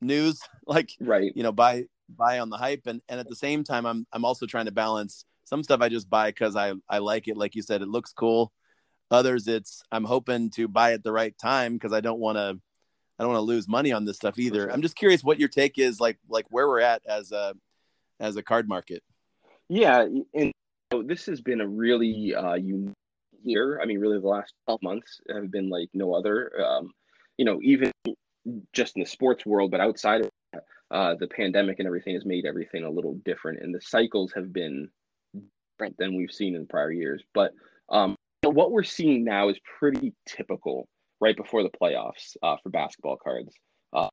news 0.01 0.41
like 0.67 0.91
right 1.01 1.33
you 1.35 1.43
know 1.43 1.53
buy 1.53 1.85
buy 2.09 2.39
on 2.39 2.51
the 2.51 2.57
hype 2.57 2.83
and 2.87 3.01
and 3.09 3.19
at 3.19 3.29
the 3.29 3.37
same 3.37 3.65
time 3.65 3.87
i'm 3.87 4.07
i'm 4.13 4.25
also 4.25 4.47
trying 4.47 4.67
to 4.67 4.73
balance 4.73 5.25
some 5.45 5.63
stuff 5.63 5.81
i 5.81 5.89
just 5.89 6.11
buy 6.11 6.31
because 6.31 6.57
i 6.57 6.73
i 6.89 6.99
like 6.99 7.29
it 7.29 7.37
like 7.37 7.55
you 7.55 7.63
said 7.63 7.83
it 7.83 7.89
looks 7.89 8.13
cool 8.13 8.53
others 9.11 9.49
it's 9.49 9.83
i'm 9.91 10.05
hoping 10.05 10.51
to 10.51 10.69
buy 10.69 10.93
at 10.93 11.03
the 11.03 11.13
right 11.13 11.37
time 11.39 11.75
because 11.75 11.93
i 11.93 12.01
don't 12.01 12.21
want 12.21 12.37
to 12.37 12.59
i 13.23 13.25
don't 13.25 13.35
want 13.35 13.43
to 13.43 13.47
lose 13.47 13.69
money 13.69 13.93
on 13.93 14.05
this 14.05 14.17
stuff 14.17 14.39
either 14.39 14.63
sure. 14.63 14.73
i'm 14.73 14.83
just 14.83 14.97
curious 14.97 15.23
what 15.23 15.39
your 15.39 15.49
take 15.49 15.79
is 15.79 16.01
like 16.01 16.19
like 16.29 16.47
where 16.51 16.69
we're 16.69 16.81
at 16.81 17.03
as 17.07 17.33
a 17.33 17.55
as 18.21 18.37
a 18.37 18.43
card 18.43 18.69
market 18.69 19.03
yeah 19.69 20.07
and 20.35 20.53
this 21.07 21.25
has 21.27 21.41
been 21.41 21.61
a 21.61 21.67
really 21.67 22.35
uh 22.35 22.55
unique 22.55 22.95
year. 23.45 23.81
I 23.81 23.87
mean, 23.87 23.99
really, 23.99 24.19
the 24.19 24.29
last 24.29 24.55
12 24.67 24.83
months 24.83 25.21
have 25.33 25.51
been 25.51 25.69
like 25.69 25.89
no 25.95 26.15
other. 26.15 26.53
Um, 26.65 26.93
you 27.39 27.45
know, 27.45 27.61
even 27.63 27.91
just 28.73 28.97
in 28.97 29.03
the 29.03 29.09
sports 29.09 29.47
world, 29.47 29.71
but 29.71 29.81
outside 29.81 30.23
of 30.23 30.31
that, 30.53 30.65
uh, 30.91 31.15
the 31.19 31.27
pandemic 31.27 31.79
and 31.79 31.87
everything 31.87 32.15
has 32.15 32.25
made 32.25 32.45
everything 32.45 32.85
a 32.85 32.91
little 32.91 33.15
different, 33.25 33.61
and 33.63 33.75
the 33.75 33.81
cycles 33.81 34.33
have 34.35 34.53
been 34.53 34.89
different 35.79 35.97
than 35.99 36.17
we've 36.17 36.33
seen 36.33 36.55
in 36.55 36.67
prior 36.67 36.93
years. 36.93 37.23
But 37.35 37.53
um, 37.89 38.17
what 38.45 38.73
we're 38.73 38.83
seeing 38.83 39.25
now 39.25 39.49
is 39.49 39.59
pretty 39.79 40.13
typical 40.27 40.87
right 41.23 41.37
before 41.37 41.63
the 41.63 41.71
playoffs 41.71 42.37
uh, 42.43 42.57
for 42.63 42.69
basketball 42.69 43.17
cards. 43.17 43.55
Uh, 43.93 44.09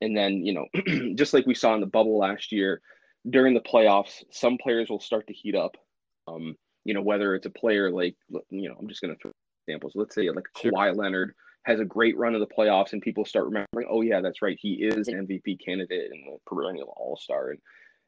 and 0.00 0.16
then, 0.16 0.46
you 0.46 0.54
know, 0.54 1.14
just 1.16 1.34
like 1.34 1.46
we 1.46 1.54
saw 1.54 1.74
in 1.74 1.80
the 1.80 1.86
bubble 1.86 2.18
last 2.18 2.52
year, 2.52 2.80
during 3.28 3.54
the 3.54 3.60
playoffs, 3.60 4.22
some 4.30 4.56
players 4.62 4.88
will 4.88 5.00
start 5.00 5.26
to 5.26 5.32
heat 5.32 5.56
up. 5.56 5.76
Um, 6.28 6.54
you 6.84 6.94
know, 6.94 7.02
whether 7.02 7.34
it's 7.34 7.46
a 7.46 7.50
player 7.50 7.90
like, 7.90 8.14
you 8.50 8.68
know, 8.68 8.76
I'm 8.78 8.88
just 8.88 9.00
going 9.02 9.12
to 9.12 9.20
throw 9.20 9.32
examples. 9.66 9.92
Let's 9.96 10.14
say 10.14 10.30
like 10.30 10.44
sure. 10.60 10.70
Kawhi 10.70 10.96
Leonard 10.96 11.34
has 11.64 11.80
a 11.80 11.84
great 11.84 12.16
run 12.16 12.34
of 12.34 12.40
the 12.40 12.46
playoffs 12.46 12.92
and 12.92 13.02
people 13.02 13.24
start 13.24 13.46
remembering, 13.46 13.88
oh, 13.90 14.02
yeah, 14.02 14.20
that's 14.20 14.42
right. 14.42 14.56
He 14.60 14.74
is 14.74 15.08
an 15.08 15.26
MVP 15.26 15.64
candidate 15.64 16.10
and 16.12 16.34
a 16.34 16.48
perennial 16.48 16.94
all 16.96 17.16
star. 17.16 17.50
And, 17.50 17.58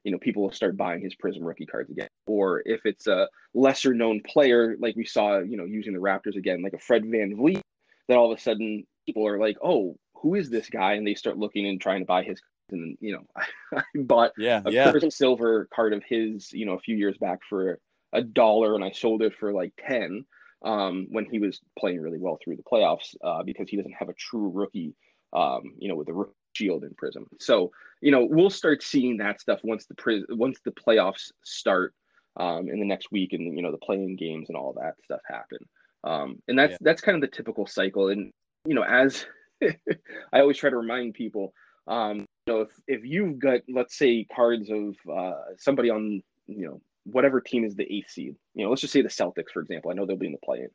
you 0.05 0.13
know, 0.13 0.19
people 0.19 0.43
will 0.43 0.53
start 0.53 0.77
buying 0.77 1.03
his 1.03 1.17
Prism 1.17 1.43
rookie 1.43 1.67
cards 1.67 1.91
again. 1.91 2.09
Or 2.27 2.63
if 2.65 2.83
it's 2.85 3.09
a 3.09 3.29
lesser 3.55 3.93
known 3.93 4.21
player, 4.21 4.77
like 4.79 4.95
we 4.95 5.07
saw, 5.07 5.39
you 5.39 5.57
know, 5.57 5.65
using 5.65 5.95
the 5.95 5.99
Raptors 5.99 6.37
again, 6.37 6.63
like 6.63 6.75
a 6.75 6.79
Fred 6.79 7.03
VanVleet, 7.03 7.63
then 8.09 8.17
all 8.17 8.33
of 8.33 8.39
a 8.39 8.41
sudden 8.41 8.87
people 9.05 9.27
are 9.27 9.39
like, 9.39 9.57
oh, 9.63 9.97
who 10.15 10.35
is 10.35 10.51
this 10.51 10.69
guy? 10.69 10.95
And 10.95 11.07
they 11.07 11.15
start 11.15 11.39
looking 11.39 11.67
and 11.67 11.81
trying 11.81 12.01
to 12.01 12.07
buy 12.07 12.23
his. 12.23 12.41
And, 12.71 12.97
you 13.01 13.13
know, 13.13 13.27
I, 13.75 13.83
bought 13.95 14.33
yeah, 14.37 14.63
a 14.65 14.71
yeah. 14.71 14.93
Silver 15.09 15.69
card 15.75 15.93
of 15.93 16.03
his, 16.09 16.53
you 16.53 16.67
know, 16.67 16.73
a 16.73 16.81
few 16.81 16.97
years 16.97 17.17
back 17.19 17.41
for 17.49 17.79
a 18.13 18.23
dollar 18.23 18.75
and 18.75 18.85
I 18.85 18.91
sold 18.91 19.23
it 19.23 19.35
for 19.39 19.53
like 19.53 19.73
10 19.87 20.25
um, 20.65 21.07
when 21.11 21.27
he 21.27 21.39
was 21.39 21.61
playing 21.79 22.01
really 22.01 22.19
well 22.19 22.39
through 22.43 22.57
the 22.57 22.63
playoffs 22.63 23.15
uh, 23.23 23.43
because 23.43 23.69
he 23.69 23.77
doesn't 23.77 23.95
have 23.99 24.09
a 24.09 24.15
true 24.15 24.51
rookie, 24.51 24.95
um, 25.33 25.63
you 25.79 25.89
know, 25.89 25.97
with 25.97 26.07
the 26.07 26.25
shield 26.55 26.85
in 26.85 26.95
Prism. 26.95 27.27
So, 27.41 27.71
you 28.01 28.11
know, 28.11 28.27
we'll 28.29 28.51
start 28.51 28.83
seeing 28.83 29.19
that 29.19 29.41
stuff 29.41 29.61
once 29.63 29.87
the 29.87 29.95
pri- 29.95 30.25
once 30.31 30.59
the 30.65 30.73
playoffs 30.73 31.31
start 31.45 31.95
um, 32.37 32.69
in 32.69 32.81
the 32.81 32.87
next 32.87 33.13
week 33.13 33.33
and, 33.33 33.57
you 33.57 33.63
know, 33.63 33.71
the 33.71 33.79
playing 33.79 34.17
games 34.17 34.49
and 34.49 34.57
all 34.57 34.75
that 34.81 34.95
stuff 35.05 35.21
happen. 35.27 35.59
Um, 36.07 36.41
and 36.49 36.59
that's, 36.59 36.73
yeah. 36.73 36.79
that's 36.81 37.01
kind 37.01 37.17
of 37.17 37.21
the 37.21 37.37
typical 37.37 37.67
cycle. 37.67 38.09
And, 38.09 38.31
you 38.65 38.75
know, 38.75 38.85
as 38.85 39.27
I 39.63 40.41
always 40.41 40.57
try 40.57 40.71
to 40.71 40.77
remind 40.77 41.15
people, 41.15 41.53
um, 41.87 42.19
you 42.47 42.55
know, 42.55 42.61
if, 42.63 42.71
if 42.87 43.05
you've 43.05 43.39
got, 43.39 43.61
let's 43.69 43.99
say, 43.99 44.25
cards 44.35 44.71
of 44.71 44.95
uh, 45.13 45.41
somebody 45.59 45.91
on, 45.91 46.23
you 46.47 46.67
know, 46.67 46.81
whatever 47.05 47.41
team 47.41 47.65
is 47.65 47.75
the 47.75 47.91
eighth 47.93 48.11
seed. 48.11 48.37
You 48.55 48.65
know, 48.65 48.71
let's 48.71 48.81
just 48.81 48.93
say 48.93 49.03
the 49.03 49.09
Celtics, 49.09 49.51
for 49.53 49.61
example. 49.61 49.91
I 49.91 49.95
know 49.95 50.07
they'll 50.07 50.17
be 50.17 50.27
in 50.27 50.33
the 50.33 50.39
play-in, 50.39 50.71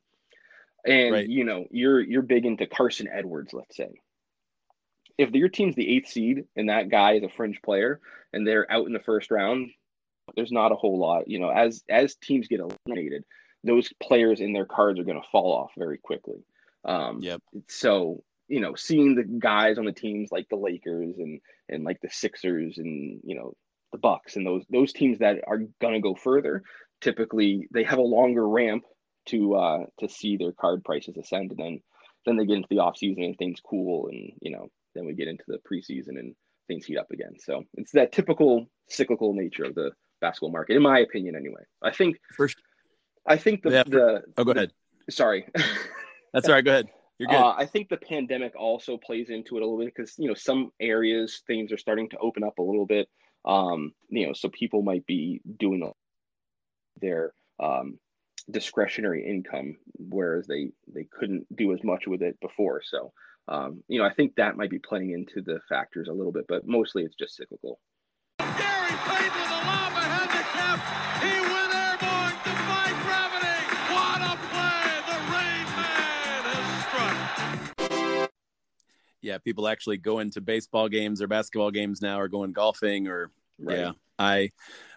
and 0.85 1.13
right. 1.13 1.27
you 1.27 1.43
know, 1.43 1.65
you're 1.71 1.99
you're 1.99 2.21
big 2.21 2.45
into 2.45 2.65
Carsen 2.67 3.07
Edwards. 3.13 3.53
Let's 3.53 3.75
say 3.75 3.89
if 5.17 5.31
your 5.31 5.49
team's 5.49 5.75
the 5.75 5.95
eighth 5.95 6.09
seed 6.09 6.45
and 6.55 6.69
that 6.69 6.89
guy 6.89 7.13
is 7.13 7.23
a 7.23 7.29
fringe 7.29 7.59
player 7.63 7.99
and 8.33 8.47
they're 8.47 8.69
out 8.71 8.87
in 8.87 8.93
the 8.93 8.99
first 8.99 9.29
round, 9.29 9.69
there's 10.35 10.51
not 10.51 10.71
a 10.71 10.75
whole 10.75 10.97
lot. 10.97 11.27
You 11.27 11.39
know, 11.39 11.49
as 11.49 11.83
as 11.89 12.15
teams 12.15 12.47
get 12.47 12.61
eliminated, 12.61 13.23
those 13.63 13.89
players 14.01 14.41
in 14.41 14.53
their 14.53 14.65
cards 14.65 14.99
are 14.99 15.03
going 15.03 15.21
to 15.21 15.27
fall 15.31 15.53
off 15.53 15.71
very 15.77 15.97
quickly. 15.97 16.43
Um, 16.85 17.19
yep. 17.21 17.41
So 17.67 18.23
you 18.47 18.59
know, 18.59 18.75
seeing 18.75 19.15
the 19.15 19.23
guys 19.23 19.77
on 19.77 19.85
the 19.85 19.93
teams 19.93 20.29
like 20.29 20.49
the 20.49 20.57
Lakers 20.57 21.15
and 21.17 21.39
and 21.69 21.85
like 21.85 22.01
the 22.01 22.09
Sixers 22.09 22.77
and 22.77 23.21
you 23.23 23.35
know 23.35 23.53
the 23.91 23.97
Bucks 23.97 24.35
and 24.35 24.45
those 24.45 24.65
those 24.69 24.91
teams 24.91 25.19
that 25.19 25.39
are 25.47 25.59
going 25.79 25.93
to 25.93 26.01
go 26.01 26.15
further, 26.15 26.63
typically 26.99 27.67
they 27.73 27.83
have 27.83 27.99
a 27.99 28.03
longer 28.03 28.47
ramp 28.47 28.83
to 29.27 29.55
uh, 29.55 29.85
to 29.99 30.09
see 30.09 30.35
their 30.35 30.51
card 30.51 30.83
prices 30.83 31.15
ascend, 31.17 31.51
and 31.51 31.59
then 31.59 31.81
then 32.25 32.35
they 32.35 32.45
get 32.45 32.57
into 32.57 32.67
the 32.69 32.79
off 32.79 32.97
season 32.97 33.23
and 33.23 33.37
things 33.37 33.59
cool, 33.61 34.07
and 34.07 34.33
you 34.41 34.51
know 34.51 34.69
then 34.95 35.05
we 35.05 35.13
get 35.13 35.29
into 35.29 35.45
the 35.47 35.59
preseason 35.59 36.19
and 36.19 36.35
things 36.67 36.85
heat 36.85 36.97
up 36.97 37.11
again. 37.11 37.35
So 37.39 37.63
it's 37.75 37.93
that 37.93 38.11
typical 38.11 38.67
cyclical 38.89 39.33
nature 39.33 39.63
of 39.63 39.75
the 39.75 39.91
basketball 40.19 40.51
market, 40.51 40.75
in 40.75 40.81
my 40.81 40.99
opinion, 40.99 41.35
anyway. 41.35 41.61
I 41.81 41.91
think 41.91 42.17
first, 42.35 42.57
I 43.25 43.37
think 43.37 43.63
the 43.63 43.71
yeah, 43.71 43.83
the 43.83 44.23
oh 44.37 44.43
go 44.43 44.51
ahead. 44.51 44.71
sorry, 45.09 45.47
that's 46.33 46.47
all 46.47 46.55
right. 46.55 46.65
Go 46.65 46.71
ahead. 46.71 46.87
You're 47.19 47.29
good. 47.29 47.35
Uh, 47.35 47.53
I 47.55 47.67
think 47.67 47.89
the 47.89 47.97
pandemic 47.97 48.55
also 48.55 48.97
plays 48.97 49.29
into 49.29 49.57
it 49.57 49.61
a 49.61 49.65
little 49.65 49.77
bit 49.77 49.93
because 49.95 50.15
you 50.17 50.27
know 50.27 50.33
some 50.33 50.71
areas 50.79 51.43
things 51.45 51.71
are 51.71 51.77
starting 51.77 52.09
to 52.09 52.17
open 52.17 52.43
up 52.43 52.57
a 52.57 52.63
little 52.63 52.85
bit. 52.85 53.09
Um, 53.45 53.93
you 54.09 54.27
know, 54.27 54.33
so 54.33 54.49
people 54.49 54.81
might 54.81 55.05
be 55.05 55.41
doing 55.59 55.91
their 56.99 57.33
um, 57.59 57.99
discretionary 58.49 59.25
income, 59.27 59.77
whereas 59.97 60.47
they 60.47 60.71
they 60.91 61.03
couldn't 61.03 61.45
do 61.55 61.73
as 61.73 61.83
much 61.83 62.07
with 62.07 62.21
it 62.21 62.39
before. 62.41 62.81
So, 62.83 63.13
um, 63.47 63.83
you 63.87 63.99
know, 63.99 64.05
I 64.05 64.13
think 64.13 64.35
that 64.35 64.57
might 64.57 64.69
be 64.69 64.79
playing 64.79 65.11
into 65.11 65.41
the 65.41 65.59
factors 65.69 66.07
a 66.07 66.13
little 66.13 66.31
bit, 66.31 66.45
but 66.47 66.67
mostly 66.67 67.03
it's 67.03 67.15
just 67.15 67.35
cyclical. 67.35 67.79
Yeah, 79.21 79.37
people 79.37 79.67
actually 79.67 79.97
go 79.97 80.19
into 80.19 80.41
baseball 80.41 80.89
games 80.89 81.21
or 81.21 81.27
basketball 81.27 81.71
games 81.71 82.01
now, 82.01 82.19
or 82.19 82.27
going 82.27 82.53
golfing, 82.53 83.07
or 83.07 83.31
right. 83.59 83.77
yeah, 83.77 83.91
I. 84.17 84.51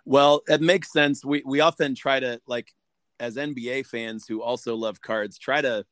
Well, 0.06 0.42
it 0.48 0.60
makes 0.60 0.92
sense. 0.92 1.24
We 1.24 1.42
we 1.44 1.60
often 1.60 1.94
try 1.94 2.20
to 2.20 2.40
like 2.46 2.72
as 3.20 3.36
NBA 3.36 3.86
fans 3.86 4.26
who 4.26 4.42
also 4.42 4.74
love 4.74 5.00
cards, 5.00 5.38
try 5.38 5.60
to 5.60 5.84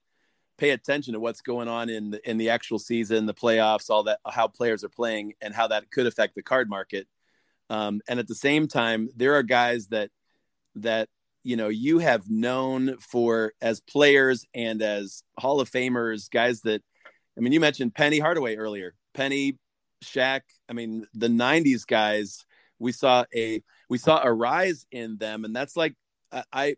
pay 0.58 0.70
attention 0.70 1.14
to 1.14 1.20
what's 1.20 1.40
going 1.40 1.68
on 1.68 1.88
in 1.88 2.10
the, 2.10 2.30
in 2.30 2.36
the 2.36 2.50
actual 2.50 2.78
season, 2.78 3.26
the 3.26 3.34
playoffs, 3.34 3.90
all 3.90 4.04
that, 4.04 4.18
how 4.28 4.46
players 4.46 4.84
are 4.84 4.88
playing, 4.88 5.34
and 5.40 5.54
how 5.54 5.68
that 5.68 5.90
could 5.90 6.06
affect 6.06 6.34
the 6.34 6.42
card 6.42 6.68
market. 6.68 7.06
Um, 7.70 8.00
and 8.08 8.20
at 8.20 8.28
the 8.28 8.34
same 8.34 8.68
time, 8.68 9.08
there 9.16 9.34
are 9.34 9.42
guys 9.42 9.88
that 9.88 10.10
that 10.76 11.08
you 11.42 11.56
know 11.56 11.68
you 11.68 11.98
have 11.98 12.30
known 12.30 12.96
for 12.98 13.52
as 13.60 13.80
players 13.80 14.46
and 14.54 14.82
as 14.82 15.22
Hall 15.38 15.60
of 15.60 15.70
Famers, 15.70 16.30
guys 16.30 16.60
that 16.62 16.82
I 17.36 17.40
mean, 17.40 17.52
you 17.52 17.60
mentioned 17.60 17.94
Penny 17.94 18.18
Hardaway 18.18 18.56
earlier. 18.56 18.94
Penny, 19.14 19.58
Shaq. 20.04 20.42
I 20.68 20.72
mean, 20.72 21.06
the 21.14 21.28
'90s 21.28 21.86
guys 21.86 22.44
we 22.82 22.92
saw 22.92 23.24
a 23.34 23.62
we 23.88 23.96
saw 23.96 24.20
a 24.22 24.32
rise 24.32 24.86
in 24.90 25.16
them, 25.16 25.44
and 25.44 25.54
that's 25.54 25.76
like 25.76 25.94
I 26.52 26.76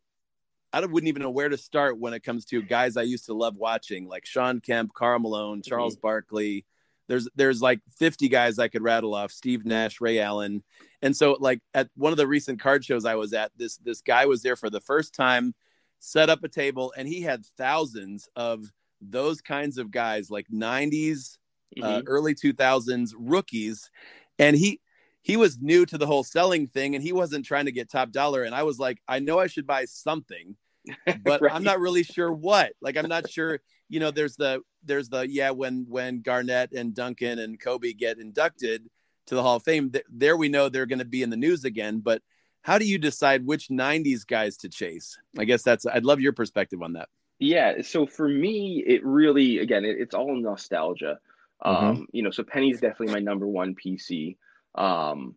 I 0.73 0.81
wouldn't 0.85 1.09
even 1.09 1.23
know 1.23 1.31
where 1.31 1.49
to 1.49 1.57
start 1.57 1.99
when 1.99 2.15
it 2.15 2.23
comes 2.23 2.45
to 2.47 2.63
guys 2.63 2.97
I 2.97 3.03
used 3.03 3.27
to 3.27 3.35
love 3.35 3.57
watching, 3.57 4.07
like 4.07 4.27
Shawn 4.27 4.61
Kemp, 4.61 4.93
Karl 4.93 5.19
Malone, 5.19 5.59
mm-hmm. 5.59 5.69
Charles 5.69 5.97
mm-hmm. 5.97 6.07
Barkley. 6.07 6.67
There's 7.09 7.29
there's 7.35 7.61
like 7.63 7.81
50 7.99 8.29
guys 8.29 8.59
I 8.59 8.69
could 8.69 8.83
rattle 8.83 9.15
off, 9.15 9.31
Steve 9.31 9.65
Nash, 9.65 10.01
Ray 10.01 10.21
Allen. 10.21 10.63
And 11.03 11.17
so 11.17 11.37
like 11.41 11.61
at 11.73 11.89
one 11.97 12.13
of 12.13 12.17
the 12.19 12.27
recent 12.27 12.61
card 12.61 12.85
shows 12.85 13.05
I 13.05 13.15
was 13.15 13.33
at, 13.33 13.53
this 13.57 13.77
this 13.79 14.01
guy 14.01 14.27
was 14.27 14.43
there 14.43 14.57
for 14.57 14.71
the 14.71 14.81
first 14.81 15.15
time, 15.15 15.55
set 16.01 16.31
up 16.31 16.45
a 16.45 16.49
table, 16.49 16.93
and 16.97 17.09
he 17.09 17.23
had 17.23 17.45
thousands 17.57 18.29
of 18.37 18.65
those 19.01 19.41
kinds 19.41 19.79
of 19.79 19.91
guys, 19.91 20.31
like 20.31 20.47
90s, 20.49 21.39
uh, 21.81 21.87
mm-hmm. 21.87 21.97
uh, 21.99 22.03
early 22.07 22.35
2000s 22.35 23.13
rookies. 23.19 23.91
And 24.39 24.57
he 24.57 24.81
he 25.23 25.39
was 25.39 25.59
new 25.59 25.87
to 25.87 25.97
the 25.97 26.07
whole 26.07 26.23
selling 26.23 26.67
thing 26.67 26.95
and 26.95 27.03
he 27.03 27.13
wasn't 27.13 27.47
trying 27.47 27.65
to 27.65 27.73
get 27.73 27.91
top 27.91 28.11
dollar. 28.11 28.43
And 28.43 28.55
I 28.55 28.63
was 28.63 28.79
like, 28.79 29.01
I 29.09 29.21
know 29.21 29.39
I 29.39 29.47
should 29.47 29.67
buy 29.67 29.87
something, 29.87 30.55
but 31.25 31.41
right. 31.41 31.53
I'm 31.53 31.65
not 31.65 31.81
really 31.81 32.03
sure 32.03 32.31
what. 32.31 32.73
Like 32.83 32.97
I'm 32.97 33.09
not 33.09 33.31
sure, 33.31 33.61
you 33.89 34.01
know, 34.01 34.11
there's 34.11 34.37
the 34.37 34.61
there's 34.85 35.09
the 35.09 35.27
yeah, 35.29 35.51
when 35.51 35.87
when 35.89 36.21
Garnett 36.21 36.73
and 36.73 36.95
Duncan 36.95 37.39
and 37.39 37.59
Kobe 37.59 37.95
get 37.95 38.19
inducted 38.19 38.87
to 39.27 39.35
the 39.35 39.43
Hall 39.43 39.57
of 39.57 39.63
Fame, 39.63 39.91
th- 39.91 40.05
there 40.13 40.37
we 40.37 40.51
know 40.51 40.69
they're 40.69 40.85
gonna 40.85 41.07
be 41.07 41.23
in 41.23 41.31
the 41.31 41.37
news 41.37 41.65
again. 41.65 42.01
But 42.01 42.21
how 42.61 42.79
do 42.79 42.87
you 42.87 42.99
decide 42.99 43.47
which 43.47 43.69
90s 43.69 44.27
guys 44.27 44.59
to 44.59 44.69
chase? 44.69 45.19
I 45.39 45.45
guess 45.45 45.63
that's 45.63 45.87
I'd 45.87 46.05
love 46.05 46.21
your 46.21 46.33
perspective 46.33 46.83
on 46.83 46.95
that. 46.95 47.09
Yeah. 47.39 47.83
So 47.83 48.07
for 48.07 48.29
me, 48.29 48.83
it 48.87 49.05
really 49.05 49.59
again, 49.59 49.85
it, 49.85 49.97
it's 49.99 50.15
all 50.15 50.35
nostalgia. 50.35 51.19
Mm-hmm. 51.65 51.87
Um, 51.87 52.07
you 52.13 52.23
know, 52.23 52.31
so 52.31 52.43
Penny's 52.43 52.81
definitely 52.81 53.15
my 53.15 53.21
number 53.21 53.47
one 53.47 53.75
PC. 53.75 54.37
Um, 54.75 55.37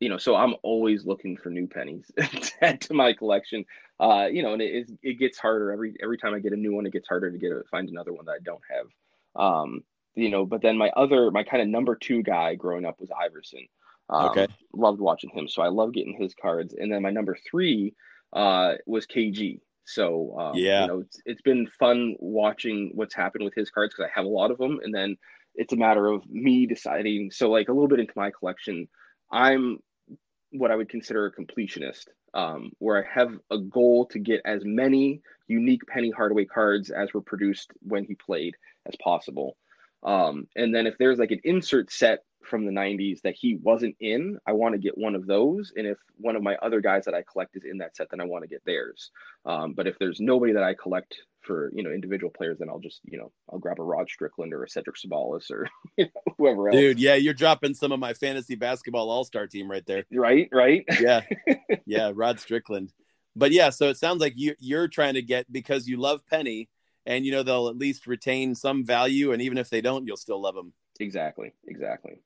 you 0.00 0.08
know, 0.08 0.18
so 0.18 0.36
I'm 0.36 0.54
always 0.62 1.06
looking 1.06 1.36
for 1.36 1.48
new 1.50 1.66
pennies 1.66 2.10
to 2.18 2.52
add 2.60 2.80
to 2.82 2.94
my 2.94 3.12
collection. 3.12 3.64
Uh, 3.98 4.26
you 4.30 4.42
know, 4.42 4.52
and 4.52 4.60
it, 4.60 4.90
it 5.02 5.18
gets 5.18 5.38
harder 5.38 5.72
every 5.72 5.94
every 6.02 6.18
time 6.18 6.34
I 6.34 6.38
get 6.38 6.52
a 6.52 6.56
new 6.56 6.74
one. 6.74 6.86
It 6.86 6.92
gets 6.92 7.08
harder 7.08 7.30
to 7.30 7.38
get 7.38 7.52
a, 7.52 7.62
find 7.70 7.88
another 7.88 8.12
one 8.12 8.26
that 8.26 8.32
I 8.32 8.42
don't 8.42 8.62
have. 8.70 9.42
Um, 9.42 9.84
you 10.14 10.30
know, 10.30 10.44
but 10.44 10.62
then 10.62 10.76
my 10.76 10.90
other 10.90 11.30
my 11.30 11.44
kind 11.44 11.62
of 11.62 11.68
number 11.68 11.94
two 11.94 12.22
guy 12.22 12.54
growing 12.54 12.84
up 12.84 13.00
was 13.00 13.10
Iverson. 13.10 13.66
Um, 14.10 14.26
okay, 14.26 14.46
loved 14.74 15.00
watching 15.00 15.30
him, 15.30 15.48
so 15.48 15.62
I 15.62 15.68
love 15.68 15.92
getting 15.92 16.14
his 16.14 16.34
cards. 16.34 16.74
And 16.78 16.92
then 16.92 17.02
my 17.02 17.10
number 17.10 17.36
three 17.50 17.94
uh, 18.32 18.74
was 18.86 19.06
KG. 19.06 19.60
So 19.86 20.36
um, 20.38 20.56
yeah, 20.56 20.82
you 20.82 20.88
know, 20.88 21.00
it's, 21.00 21.20
it's 21.24 21.42
been 21.42 21.66
fun 21.78 22.16
watching 22.18 22.90
what's 22.94 23.14
happened 23.14 23.44
with 23.44 23.54
his 23.54 23.70
cards 23.70 23.94
because 23.94 24.10
I 24.10 24.18
have 24.18 24.26
a 24.26 24.28
lot 24.28 24.50
of 24.50 24.58
them, 24.58 24.80
and 24.82 24.94
then 24.94 25.16
it's 25.54 25.72
a 25.72 25.76
matter 25.76 26.08
of 26.08 26.28
me 26.28 26.66
deciding. 26.66 27.30
So, 27.30 27.50
like 27.50 27.68
a 27.68 27.72
little 27.72 27.88
bit 27.88 28.00
into 28.00 28.12
my 28.16 28.30
collection, 28.30 28.88
I'm 29.30 29.78
what 30.50 30.70
I 30.70 30.76
would 30.76 30.88
consider 30.88 31.26
a 31.26 31.32
completionist, 31.32 32.06
um, 32.34 32.72
where 32.78 33.04
I 33.04 33.08
have 33.18 33.32
a 33.50 33.58
goal 33.58 34.06
to 34.06 34.18
get 34.18 34.40
as 34.44 34.62
many 34.64 35.22
unique 35.48 35.86
Penny 35.86 36.10
Hardaway 36.10 36.44
cards 36.46 36.90
as 36.90 37.14
were 37.14 37.20
produced 37.20 37.70
when 37.80 38.04
he 38.04 38.14
played 38.14 38.54
as 38.86 38.94
possible. 39.02 39.56
Um, 40.02 40.46
and 40.56 40.74
then 40.74 40.86
if 40.86 40.98
there's 40.98 41.18
like 41.18 41.30
an 41.30 41.40
insert 41.44 41.92
set 41.92 42.20
from 42.46 42.64
the 42.64 42.72
90s 42.72 43.20
that 43.22 43.34
he 43.34 43.56
wasn't 43.56 43.96
in, 44.00 44.38
I 44.46 44.52
want 44.52 44.74
to 44.74 44.78
get 44.78 44.96
one 44.96 45.14
of 45.14 45.26
those. 45.26 45.72
And 45.76 45.86
if 45.86 45.98
one 46.16 46.36
of 46.36 46.42
my 46.42 46.56
other 46.56 46.80
guys 46.80 47.04
that 47.04 47.14
I 47.14 47.22
collect 47.30 47.56
is 47.56 47.64
in 47.64 47.78
that 47.78 47.96
set, 47.96 48.08
then 48.10 48.20
I 48.20 48.24
want 48.24 48.44
to 48.44 48.48
get 48.48 48.64
theirs. 48.64 49.10
Um, 49.44 49.74
but 49.74 49.86
if 49.86 49.98
there's 49.98 50.20
nobody 50.20 50.52
that 50.52 50.62
I 50.62 50.74
collect 50.74 51.16
for, 51.42 51.70
you 51.74 51.82
know, 51.82 51.90
individual 51.90 52.30
players, 52.30 52.58
then 52.58 52.68
I'll 52.68 52.78
just, 52.78 53.00
you 53.04 53.18
know, 53.18 53.32
I'll 53.52 53.58
grab 53.58 53.78
a 53.78 53.82
Rod 53.82 54.08
Strickland 54.08 54.52
or 54.52 54.64
a 54.64 54.68
Cedric 54.68 54.96
Ceballos 54.96 55.50
or 55.50 55.68
you 55.96 56.06
know, 56.06 56.34
whoever 56.38 56.68
else. 56.68 56.76
Dude, 56.76 56.98
yeah, 57.00 57.14
you're 57.14 57.34
dropping 57.34 57.74
some 57.74 57.92
of 57.92 58.00
my 58.00 58.14
fantasy 58.14 58.54
basketball 58.54 59.10
all 59.10 59.24
star 59.24 59.46
team 59.46 59.70
right 59.70 59.84
there. 59.86 60.04
Right, 60.12 60.48
right. 60.52 60.84
yeah. 61.00 61.22
Yeah, 61.84 62.10
Rod 62.14 62.40
Strickland. 62.40 62.92
But 63.36 63.52
yeah, 63.52 63.70
so 63.70 63.88
it 63.88 63.96
sounds 63.96 64.20
like 64.20 64.32
you, 64.36 64.54
you're 64.58 64.88
trying 64.88 65.14
to 65.14 65.22
get 65.22 65.50
because 65.52 65.86
you 65.86 65.98
love 65.98 66.20
Penny 66.28 66.68
and 67.06 67.24
you 67.24 67.32
know 67.32 67.42
they'll 67.42 67.68
at 67.68 67.78
least 67.78 68.06
retain 68.06 68.54
some 68.54 68.84
value 68.84 69.32
and 69.32 69.40
even 69.40 69.56
if 69.56 69.70
they 69.70 69.80
don't 69.80 70.06
you'll 70.06 70.16
still 70.16 70.40
love 70.40 70.54
them 70.54 70.72
exactly 71.00 71.52
exactly 71.66 72.18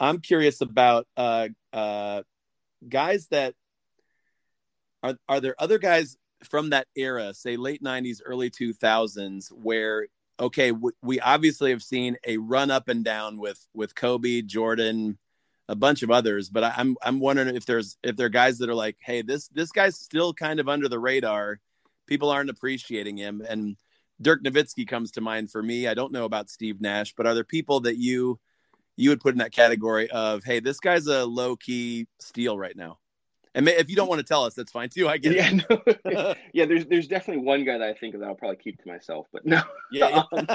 I'm 0.00 0.20
curious 0.20 0.60
about 0.60 1.06
uh, 1.16 1.48
uh, 1.72 2.22
guys 2.88 3.28
that 3.28 3.54
are 5.02 5.16
are 5.28 5.40
there 5.40 5.54
other 5.58 5.78
guys 5.78 6.16
from 6.44 6.70
that 6.70 6.86
era, 6.96 7.34
say 7.34 7.56
late 7.56 7.82
'90s, 7.82 8.20
early 8.24 8.50
2000s, 8.50 9.52
where 9.52 10.06
okay, 10.40 10.70
w- 10.72 10.96
we 11.02 11.20
obviously 11.20 11.70
have 11.70 11.82
seen 11.82 12.16
a 12.26 12.36
run 12.38 12.70
up 12.70 12.88
and 12.88 13.04
down 13.04 13.38
with 13.38 13.64
with 13.74 13.94
Kobe, 13.94 14.42
Jordan, 14.42 15.18
a 15.68 15.76
bunch 15.76 16.02
of 16.02 16.10
others, 16.10 16.50
but 16.50 16.64
I, 16.64 16.74
I'm 16.76 16.96
I'm 17.02 17.20
wondering 17.20 17.54
if 17.54 17.66
there's 17.66 17.96
if 18.02 18.16
there 18.16 18.26
are 18.26 18.30
guys 18.30 18.58
that 18.58 18.68
are 18.68 18.74
like, 18.74 18.96
hey, 19.00 19.22
this 19.22 19.48
this 19.48 19.72
guy's 19.72 19.98
still 19.98 20.34
kind 20.34 20.60
of 20.60 20.68
under 20.68 20.88
the 20.88 20.98
radar. 20.98 21.60
People 22.06 22.30
aren't 22.30 22.50
appreciating 22.50 23.16
him, 23.16 23.42
and 23.48 23.76
Dirk 24.20 24.42
Nowitzki 24.44 24.86
comes 24.86 25.12
to 25.12 25.20
mind 25.20 25.50
for 25.50 25.62
me. 25.62 25.88
I 25.88 25.94
don't 25.94 26.12
know 26.12 26.24
about 26.24 26.50
Steve 26.50 26.80
Nash, 26.80 27.14
but 27.16 27.26
are 27.26 27.34
there 27.34 27.44
people 27.44 27.80
that 27.80 27.96
you 27.96 28.38
you 28.96 29.10
would 29.10 29.20
put 29.20 29.34
in 29.34 29.38
that 29.38 29.52
category 29.52 30.10
of, 30.10 30.44
hey, 30.44 30.60
this 30.60 30.80
guy's 30.80 31.06
a 31.06 31.24
low 31.24 31.56
key 31.56 32.06
steal 32.20 32.58
right 32.58 32.76
now. 32.76 32.98
And 33.54 33.68
if 33.68 33.88
you 33.88 33.96
don't 33.96 34.08
want 34.08 34.18
to 34.18 34.24
tell 34.24 34.44
us, 34.44 34.54
that's 34.54 34.72
fine 34.72 34.88
too. 34.88 35.08
I 35.08 35.16
get 35.16 35.34
yeah, 35.34 35.60
no, 35.70 36.34
yeah. 36.52 36.66
There's 36.66 36.86
there's 36.86 37.06
definitely 37.06 37.44
one 37.44 37.64
guy 37.64 37.78
that 37.78 37.88
I 37.88 37.94
think 37.94 38.14
of 38.14 38.20
that 38.20 38.26
I'll 38.26 38.34
probably 38.34 38.56
keep 38.56 38.82
to 38.82 38.88
myself, 38.88 39.28
but 39.32 39.46
no. 39.46 39.62
Yeah. 39.92 40.24
um, 40.32 40.46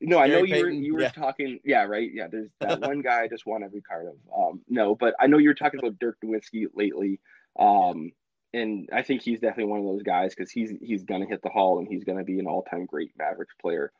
no, 0.00 0.18
I 0.18 0.26
know 0.26 0.42
you 0.42 0.62
were 0.62 0.70
you 0.70 0.94
were 0.94 1.02
yeah. 1.02 1.10
talking. 1.10 1.60
Yeah, 1.64 1.82
right. 1.82 2.10
Yeah, 2.10 2.28
there's 2.28 2.48
that 2.60 2.80
one 2.80 3.02
guy 3.02 3.22
I 3.22 3.28
just 3.28 3.44
want 3.44 3.62
every 3.62 3.82
card 3.82 4.06
of. 4.06 4.14
Um, 4.34 4.62
no, 4.68 4.94
but 4.94 5.14
I 5.20 5.26
know 5.26 5.36
you 5.36 5.48
were 5.48 5.54
talking 5.54 5.78
about 5.78 5.98
Dirk 5.98 6.16
Nowitzki 6.24 6.66
lately. 6.74 7.20
Um, 7.58 8.12
and 8.54 8.88
I 8.90 9.02
think 9.02 9.20
he's 9.20 9.40
definitely 9.40 9.70
one 9.70 9.80
of 9.80 9.86
those 9.86 10.02
guys 10.02 10.34
because 10.34 10.50
he's 10.50 10.72
he's 10.80 11.04
gonna 11.04 11.26
hit 11.26 11.42
the 11.42 11.50
hall 11.50 11.78
and 11.78 11.86
he's 11.86 12.04
gonna 12.04 12.24
be 12.24 12.38
an 12.38 12.46
all 12.46 12.62
time 12.62 12.86
great 12.86 13.12
Mavericks 13.18 13.54
player. 13.60 13.92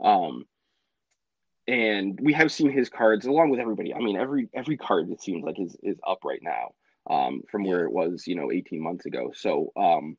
Um, 0.00 0.44
and 1.66 2.18
we 2.20 2.32
have 2.32 2.52
seen 2.52 2.70
his 2.70 2.88
cards 2.88 3.26
along 3.26 3.50
with 3.50 3.60
everybody. 3.60 3.94
I 3.94 3.98
mean, 3.98 4.16
every 4.16 4.48
every 4.52 4.76
card 4.76 5.10
it 5.10 5.22
seems 5.22 5.44
like 5.44 5.58
is 5.58 5.76
is 5.82 5.98
up 6.06 6.24
right 6.24 6.42
now 6.42 6.74
um, 7.08 7.42
from 7.50 7.64
where 7.64 7.84
it 7.84 7.92
was, 7.92 8.26
you 8.26 8.34
know, 8.34 8.52
18 8.52 8.82
months 8.82 9.06
ago. 9.06 9.32
So 9.34 9.72
um, 9.76 10.16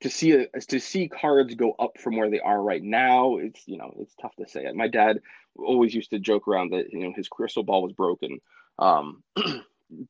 to 0.00 0.10
see 0.10 0.32
a, 0.32 0.46
to 0.68 0.78
see 0.78 1.08
cards 1.08 1.54
go 1.54 1.72
up 1.78 1.98
from 1.98 2.16
where 2.16 2.30
they 2.30 2.40
are 2.40 2.62
right 2.62 2.82
now, 2.82 3.36
it's 3.36 3.66
you 3.66 3.78
know 3.78 3.94
it's 3.98 4.14
tough 4.20 4.34
to 4.36 4.48
say. 4.48 4.70
My 4.72 4.88
dad 4.88 5.20
always 5.56 5.94
used 5.94 6.10
to 6.10 6.18
joke 6.18 6.46
around 6.46 6.70
that 6.70 6.92
you 6.92 7.00
know 7.00 7.12
his 7.16 7.28
crystal 7.28 7.62
ball 7.62 7.82
was 7.82 7.92
broken. 7.92 8.38
Um, 8.78 9.22
mm. 9.38 9.62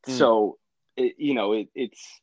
So 0.09 0.59
it, 0.97 1.15
you 1.19 1.35
know 1.35 1.53
it, 1.53 1.69
it's 1.75 2.21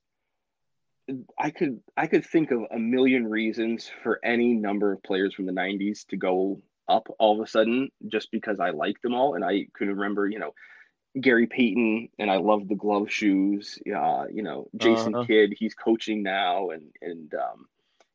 I 1.39 1.51
could 1.51 1.79
I 1.95 2.07
could 2.07 2.25
think 2.25 2.51
of 2.51 2.63
a 2.71 2.79
million 2.79 3.27
reasons 3.27 3.89
for 4.03 4.19
any 4.23 4.53
number 4.53 4.91
of 4.91 5.03
players 5.03 5.33
from 5.33 5.45
the 5.45 5.51
90s 5.51 6.05
to 6.07 6.17
go 6.17 6.61
up 6.87 7.07
all 7.19 7.39
of 7.39 7.45
a 7.45 7.49
sudden 7.49 7.89
just 8.07 8.31
because 8.31 8.59
I 8.59 8.71
liked 8.71 9.01
them 9.01 9.13
all. 9.13 9.35
And 9.35 9.43
I 9.43 9.67
could 9.73 9.87
remember, 9.87 10.27
you 10.27 10.39
know, 10.39 10.53
Gary 11.19 11.47
Payton 11.47 12.09
and 12.19 12.29
I 12.29 12.37
love 12.37 12.67
the 12.67 12.75
glove 12.75 13.09
shoes. 13.11 13.79
Uh, 13.87 14.25
you 14.31 14.43
know, 14.43 14.67
Jason 14.75 15.15
uh-huh. 15.15 15.25
Kidd, 15.25 15.53
he's 15.57 15.73
coaching 15.73 16.23
now 16.23 16.69
and 16.69 16.91
and 17.01 17.33
um, 17.33 17.67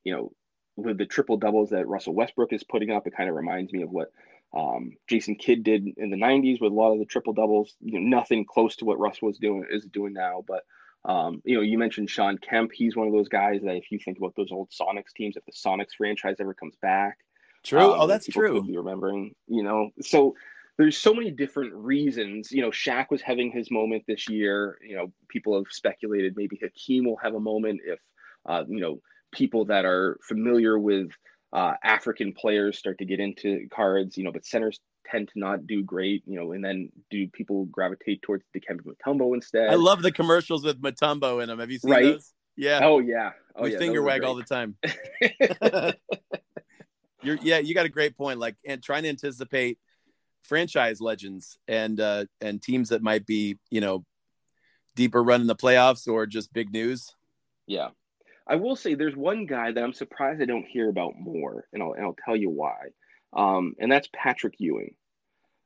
you 0.05 0.15
know, 0.15 0.33
with 0.77 0.99
the 0.99 1.07
triple 1.07 1.37
doubles 1.37 1.71
that 1.71 1.89
Russell 1.89 2.15
Westbrook 2.15 2.53
is 2.53 2.65
putting 2.65 2.91
up, 2.91 3.07
it 3.07 3.17
kind 3.17 3.29
of 3.29 3.37
reminds 3.37 3.73
me 3.73 3.83
of 3.83 3.91
what 3.91 4.13
um, 4.57 4.93
Jason 5.07 5.37
Kidd 5.37 5.63
did 5.63 5.87
in 5.97 6.11
the 6.11 6.17
'90s 6.17 6.61
with 6.61 6.73
a 6.73 6.75
lot 6.75 6.93
of 6.93 6.99
the 6.99 7.05
triple 7.05 7.33
doubles. 7.33 7.75
You 7.81 8.01
know, 8.01 8.19
nothing 8.19 8.45
close 8.45 8.77
to 8.77 8.85
what 8.85 8.99
Russ 8.99 9.21
was 9.23 9.39
doing 9.39 9.67
is 9.71 9.85
doing 9.85 10.13
now. 10.13 10.45
But 10.47 10.65
um, 11.05 11.43
you 11.45 11.57
know, 11.57 11.63
you 11.63 11.79
mentioned 11.79 12.11
Shawn 12.11 12.39
Kemp. 12.39 12.73
He's 12.73 12.97
one 12.97 13.07
of 13.07 13.13
those 13.13 13.29
guys 13.29 13.61
that 13.63 13.77
if 13.77 13.91
you 13.91 13.99
think 13.99 14.19
about 14.19 14.35
those 14.37 14.53
old 14.53 14.71
Sonics 14.71 15.13
teams, 15.15 15.37
if 15.37 15.45
the 15.45 15.53
Sonics 15.53 15.95
franchise 15.97 16.37
ever 16.41 16.55
comes 16.55 16.77
back, 16.83 17.19
True. 17.65 17.81
Oh, 17.81 17.93
um, 17.93 18.01
oh, 18.01 18.07
that's 18.07 18.27
true. 18.27 18.63
Be 18.63 18.77
remembering, 18.77 19.35
you 19.47 19.63
know, 19.63 19.91
so 20.01 20.35
there's 20.79 20.97
so 20.97 21.13
many 21.13 21.31
different 21.31 21.75
reasons. 21.75 22.51
You 22.51 22.63
know, 22.63 22.71
Shaq 22.71 23.07
was 23.11 23.21
having 23.21 23.51
his 23.51 23.71
moment 23.71 24.05
this 24.09 24.29
year. 24.29 24.79
You 24.83 24.97
know, 24.97 25.13
people 25.29 25.55
have 25.57 25.67
speculated 25.71 26.35
maybe 26.37 26.59
Hakeem 26.61 27.05
will 27.05 27.19
have 27.23 27.35
a 27.35 27.41
moment 27.41 27.81
if, 27.85 27.99
uh, 28.49 28.65
you 28.67 28.81
know, 28.81 29.01
people 29.33 29.67
that 29.67 29.85
are 29.85 30.19
familiar 30.27 30.79
with 30.79 31.11
uh, 31.53 31.75
African 31.85 32.33
players 32.33 32.79
start 32.79 32.99
to 32.99 33.05
get 33.05 33.21
into 33.21 33.69
cards. 33.71 34.17
You 34.17 34.25
know, 34.25 34.33
but 34.33 34.47
centers 34.47 34.81
tend 35.07 35.29
to 35.29 35.39
not 35.39 35.67
do 35.67 35.83
great. 35.83 36.23
You 36.27 36.41
know, 36.41 36.53
and 36.53 36.65
then 36.65 36.89
do 37.11 37.29
people 37.29 37.67
gravitate 37.67 38.23
towards 38.23 38.45
Dikembe 38.57 38.81
Mutombo 38.81 39.35
instead? 39.35 39.69
I 39.69 39.75
love 39.75 40.01
the 40.01 40.13
commercials 40.13 40.65
with 40.65 40.81
Mutombo 40.81 41.43
in 41.43 41.51
them. 41.51 41.59
Have 41.59 41.71
you 41.71 41.79
seen 41.79 41.91
right? 41.91 42.05
those? 42.05 42.33
Yeah. 42.57 42.81
Oh 42.83 43.01
yeah. 43.01 43.33
Oh 43.55 43.65
we 43.65 43.73
yeah. 43.73 43.79
Finger 43.79 44.03
wag 44.03 44.25
all 44.25 44.35
the 44.35 44.45
time. 44.45 44.77
You're 47.23 47.39
yeah, 47.43 47.59
you 47.59 47.75
got 47.75 47.87
a 47.87 47.91
great 47.91 48.17
point. 48.17 48.39
Like 48.39 48.57
and 48.67 48.83
trying 48.83 49.03
to 49.05 49.09
anticipate 49.09 49.79
franchise 50.45 51.01
legends 51.01 51.59
and 51.69 52.01
uh 52.01 52.25
and 52.41 52.63
teams 52.63 52.89
that 52.91 53.03
might 53.03 53.27
be, 53.27 53.59
you 53.71 53.81
know, 53.81 54.05
deeper 54.97 55.23
run 55.23 55.41
in 55.41 55.47
the 55.47 55.57
playoffs 55.57 56.09
or 56.09 56.27
just 56.27 56.53
big 56.53 56.73
news. 56.73 57.15
Yeah. 57.67 57.89
I 58.47 58.57
will 58.57 58.75
say 58.75 58.95
there's 58.95 59.17
one 59.17 59.47
guy 59.47 59.71
that 59.71 59.83
I'm 59.83 59.93
surprised 59.93 60.43
I 60.43 60.45
don't 60.45 60.67
hear 60.67 60.89
about 60.89 61.13
more, 61.17 61.69
and 61.73 61.83
I'll 61.83 61.93
and 61.93 62.05
I'll 62.05 62.17
tell 62.25 62.37
you 62.37 62.51
why. 62.51 62.89
Um, 63.33 63.75
and 63.79 63.91
that's 63.91 64.09
Patrick 64.13 64.55
Ewing. 64.59 64.97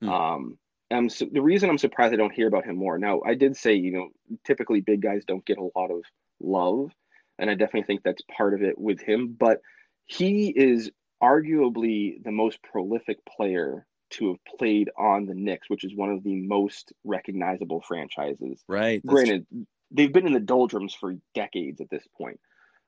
Hmm. 0.02 0.08
Um, 0.10 1.08
so 1.08 1.26
the 1.32 1.40
reason 1.40 1.70
I'm 1.70 1.78
surprised 1.78 2.12
I 2.12 2.18
don't 2.18 2.32
hear 2.32 2.46
about 2.46 2.66
him 2.66 2.76
more. 2.76 2.98
Now, 2.98 3.22
I 3.24 3.34
did 3.34 3.56
say, 3.56 3.74
you 3.74 3.90
know, 3.90 4.08
typically 4.44 4.82
big 4.82 5.00
guys 5.00 5.24
don't 5.26 5.44
get 5.46 5.56
a 5.56 5.70
lot 5.74 5.90
of 5.90 6.02
love, 6.40 6.92
and 7.38 7.48
I 7.48 7.54
definitely 7.54 7.84
think 7.84 8.02
that's 8.02 8.22
part 8.36 8.52
of 8.52 8.62
it 8.62 8.78
with 8.78 9.00
him. 9.00 9.34
But 9.38 9.60
he 10.04 10.48
is 10.48 10.90
arguably 11.24 12.22
the 12.22 12.30
most 12.30 12.62
prolific 12.62 13.18
player 13.24 13.86
to 14.10 14.28
have 14.28 14.58
played 14.58 14.90
on 14.96 15.26
the 15.26 15.34
Knicks, 15.34 15.70
which 15.70 15.84
is 15.84 15.94
one 15.94 16.10
of 16.10 16.22
the 16.22 16.36
most 16.36 16.92
recognizable 17.04 17.80
franchises. 17.80 18.62
Right. 18.68 19.04
Granted, 19.04 19.46
they've 19.90 20.12
been 20.12 20.26
in 20.26 20.34
the 20.34 20.40
doldrums 20.40 20.94
for 20.94 21.14
decades 21.34 21.80
at 21.80 21.90
this 21.90 22.04
point. 22.16 22.38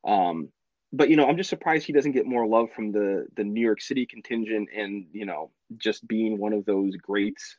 Um, 0.07 0.51
but 0.92 1.11
you 1.11 1.16
know, 1.16 1.27
I'm 1.27 1.37
just 1.37 1.51
surprised 1.51 1.87
he 1.87 1.92
doesn't 1.92 2.12
get 2.12 2.27
more 2.27 2.46
love 2.46 2.68
from 2.75 2.92
the 2.92 3.27
the 3.37 3.44
New 3.44 3.61
York 3.61 3.81
City 3.81 4.07
contingent, 4.07 4.68
and 4.75 5.07
you 5.12 5.27
know, 5.27 5.51
just 5.77 6.07
being 6.07 6.38
one 6.38 6.53
of 6.53 6.64
those 6.64 6.94
greats 6.96 7.57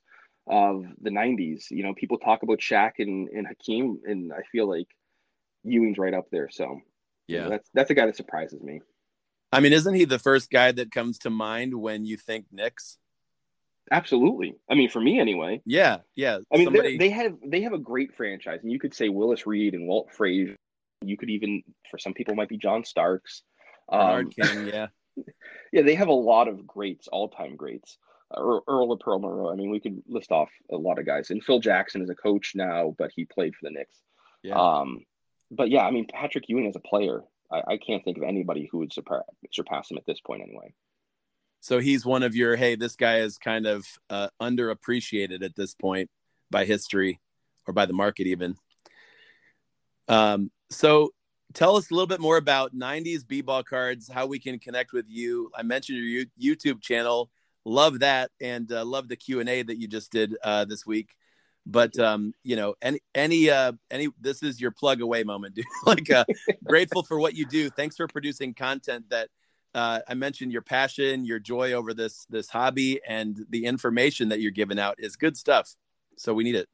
of 0.47 0.85
the 1.01 1.09
'90s. 1.09 1.69
You 1.69 1.83
know, 1.83 1.93
people 1.93 2.17
talk 2.17 2.43
about 2.43 2.59
Shaq 2.59 2.93
and, 2.99 3.27
and 3.29 3.45
Hakeem, 3.45 3.99
and 4.05 4.31
I 4.31 4.43
feel 4.51 4.67
like 4.69 4.87
Ewing's 5.63 5.97
right 5.97 6.13
up 6.13 6.27
there. 6.31 6.49
So 6.49 6.79
yeah, 7.27 7.37
you 7.37 7.43
know, 7.43 7.49
that's 7.49 7.69
that's 7.73 7.91
a 7.91 7.93
guy 7.93 8.05
that 8.05 8.15
surprises 8.15 8.61
me. 8.61 8.81
I 9.51 9.59
mean, 9.59 9.73
isn't 9.73 9.93
he 9.93 10.05
the 10.05 10.19
first 10.19 10.49
guy 10.49 10.71
that 10.71 10.91
comes 10.91 11.19
to 11.19 11.29
mind 11.29 11.73
when 11.73 12.05
you 12.05 12.17
think 12.17 12.45
Knicks? 12.51 12.97
Absolutely. 13.91 14.55
I 14.69 14.75
mean, 14.75 14.89
for 14.89 14.99
me 14.99 15.19
anyway. 15.19 15.61
Yeah, 15.65 15.99
yeah. 16.15 16.39
I 16.53 16.57
mean, 16.57 16.65
Somebody... 16.65 16.97
they 16.97 17.09
have 17.09 17.37
they 17.45 17.61
have 17.61 17.73
a 17.73 17.77
great 17.77 18.15
franchise, 18.15 18.59
and 18.61 18.71
you 18.71 18.79
could 18.79 18.93
say 18.93 19.09
Willis 19.09 19.47
Reed 19.47 19.73
and 19.73 19.87
Walt 19.87 20.11
Frazier. 20.11 20.55
You 21.01 21.15
could 21.15 21.29
even, 21.29 21.63
for 21.89 21.97
some 21.97 22.13
people, 22.13 22.35
might 22.35 22.49
be 22.49 22.57
John 22.57 22.83
Starks. 22.83 23.43
Um, 23.89 24.29
King, 24.29 24.67
yeah, 24.73 24.87
yeah. 25.71 25.83
They 25.83 25.95
have 25.95 26.09
a 26.09 26.13
lot 26.13 26.47
of 26.47 26.67
greats, 26.67 27.07
all 27.07 27.29
time 27.29 27.55
greats. 27.55 27.97
Uh, 28.29 28.59
Earl 28.67 28.91
of 28.91 28.99
Pearl 28.99 29.19
Monroe. 29.19 29.51
I 29.51 29.55
mean, 29.55 29.69
we 29.69 29.79
could 29.79 30.01
list 30.07 30.31
off 30.31 30.49
a 30.69 30.75
lot 30.75 30.99
of 30.99 31.05
guys. 31.05 31.29
And 31.29 31.41
Phil 31.41 31.59
Jackson 31.59 32.01
is 32.01 32.09
a 32.09 32.15
coach 32.15 32.53
now, 32.55 32.93
but 32.97 33.11
he 33.15 33.23
played 33.23 33.55
for 33.55 33.69
the 33.69 33.71
Knicks. 33.71 33.97
Yeah. 34.43 34.55
Um, 34.55 35.05
but 35.49 35.69
yeah, 35.69 35.83
I 35.83 35.91
mean, 35.91 36.07
Patrick 36.11 36.49
Ewing 36.49 36.67
as 36.67 36.75
a 36.75 36.81
player, 36.81 37.21
I, 37.51 37.73
I 37.73 37.77
can't 37.77 38.03
think 38.03 38.17
of 38.17 38.23
anybody 38.23 38.67
who 38.71 38.79
would 38.79 38.93
surpass, 38.93 39.23
surpass 39.51 39.91
him 39.91 39.97
at 39.97 40.05
this 40.05 40.19
point, 40.19 40.41
anyway. 40.41 40.73
So 41.59 41.79
he's 41.79 42.05
one 42.05 42.23
of 42.23 42.35
your 42.35 42.55
hey, 42.55 42.75
this 42.75 42.95
guy 42.95 43.17
is 43.19 43.37
kind 43.37 43.65
of 43.65 43.85
uh, 44.09 44.29
underappreciated 44.41 45.43
at 45.43 45.55
this 45.55 45.73
point 45.73 46.09
by 46.49 46.65
history 46.65 47.19
or 47.67 47.73
by 47.73 47.85
the 47.85 47.93
market 47.93 48.27
even. 48.27 48.55
Um, 50.07 50.51
so 50.69 51.11
tell 51.53 51.75
us 51.75 51.91
a 51.91 51.93
little 51.93 52.07
bit 52.07 52.21
more 52.21 52.37
about 52.37 52.75
90s 52.75 53.27
b-ball 53.27 53.63
cards, 53.63 54.09
how 54.09 54.25
we 54.25 54.39
can 54.39 54.59
connect 54.59 54.93
with 54.93 55.05
you. 55.09 55.51
I 55.55 55.63
mentioned 55.63 55.97
your 55.97 56.25
YouTube 56.39 56.81
channel, 56.81 57.29
love 57.65 57.99
that, 57.99 58.31
and 58.39 58.71
uh, 58.71 58.85
love 58.85 59.09
the 59.09 59.15
Q 59.15 59.39
and 59.39 59.49
A 59.49 59.63
that 59.63 59.77
you 59.77 59.87
just 59.87 60.11
did 60.11 60.37
uh, 60.43 60.65
this 60.65 60.85
week. 60.85 61.16
But 61.69 61.99
um, 61.99 62.33
you 62.43 62.55
know, 62.55 62.75
any 62.81 63.01
any 63.13 63.49
uh, 63.49 63.73
any 63.91 64.07
this 64.21 64.41
is 64.41 64.59
your 64.61 64.71
plug 64.71 65.01
away 65.01 65.23
moment, 65.23 65.55
dude. 65.55 65.65
like, 65.85 66.09
uh, 66.09 66.23
grateful 66.63 67.03
for 67.03 67.19
what 67.19 67.33
you 67.33 67.45
do. 67.45 67.69
Thanks 67.69 67.97
for 67.97 68.07
producing 68.07 68.53
content 68.53 69.09
that 69.09 69.29
uh, 69.75 69.99
I 70.07 70.13
mentioned 70.13 70.53
your 70.53 70.61
passion, 70.61 71.25
your 71.25 71.39
joy 71.39 71.73
over 71.73 71.93
this 71.93 72.25
this 72.29 72.49
hobby, 72.49 73.01
and 73.05 73.45
the 73.49 73.65
information 73.65 74.29
that 74.29 74.39
you're 74.39 74.51
giving 74.51 74.79
out 74.79 74.95
is 74.97 75.17
good 75.17 75.35
stuff. 75.35 75.75
So 76.15 76.33
we 76.33 76.45
need 76.45 76.55
it. 76.55 76.69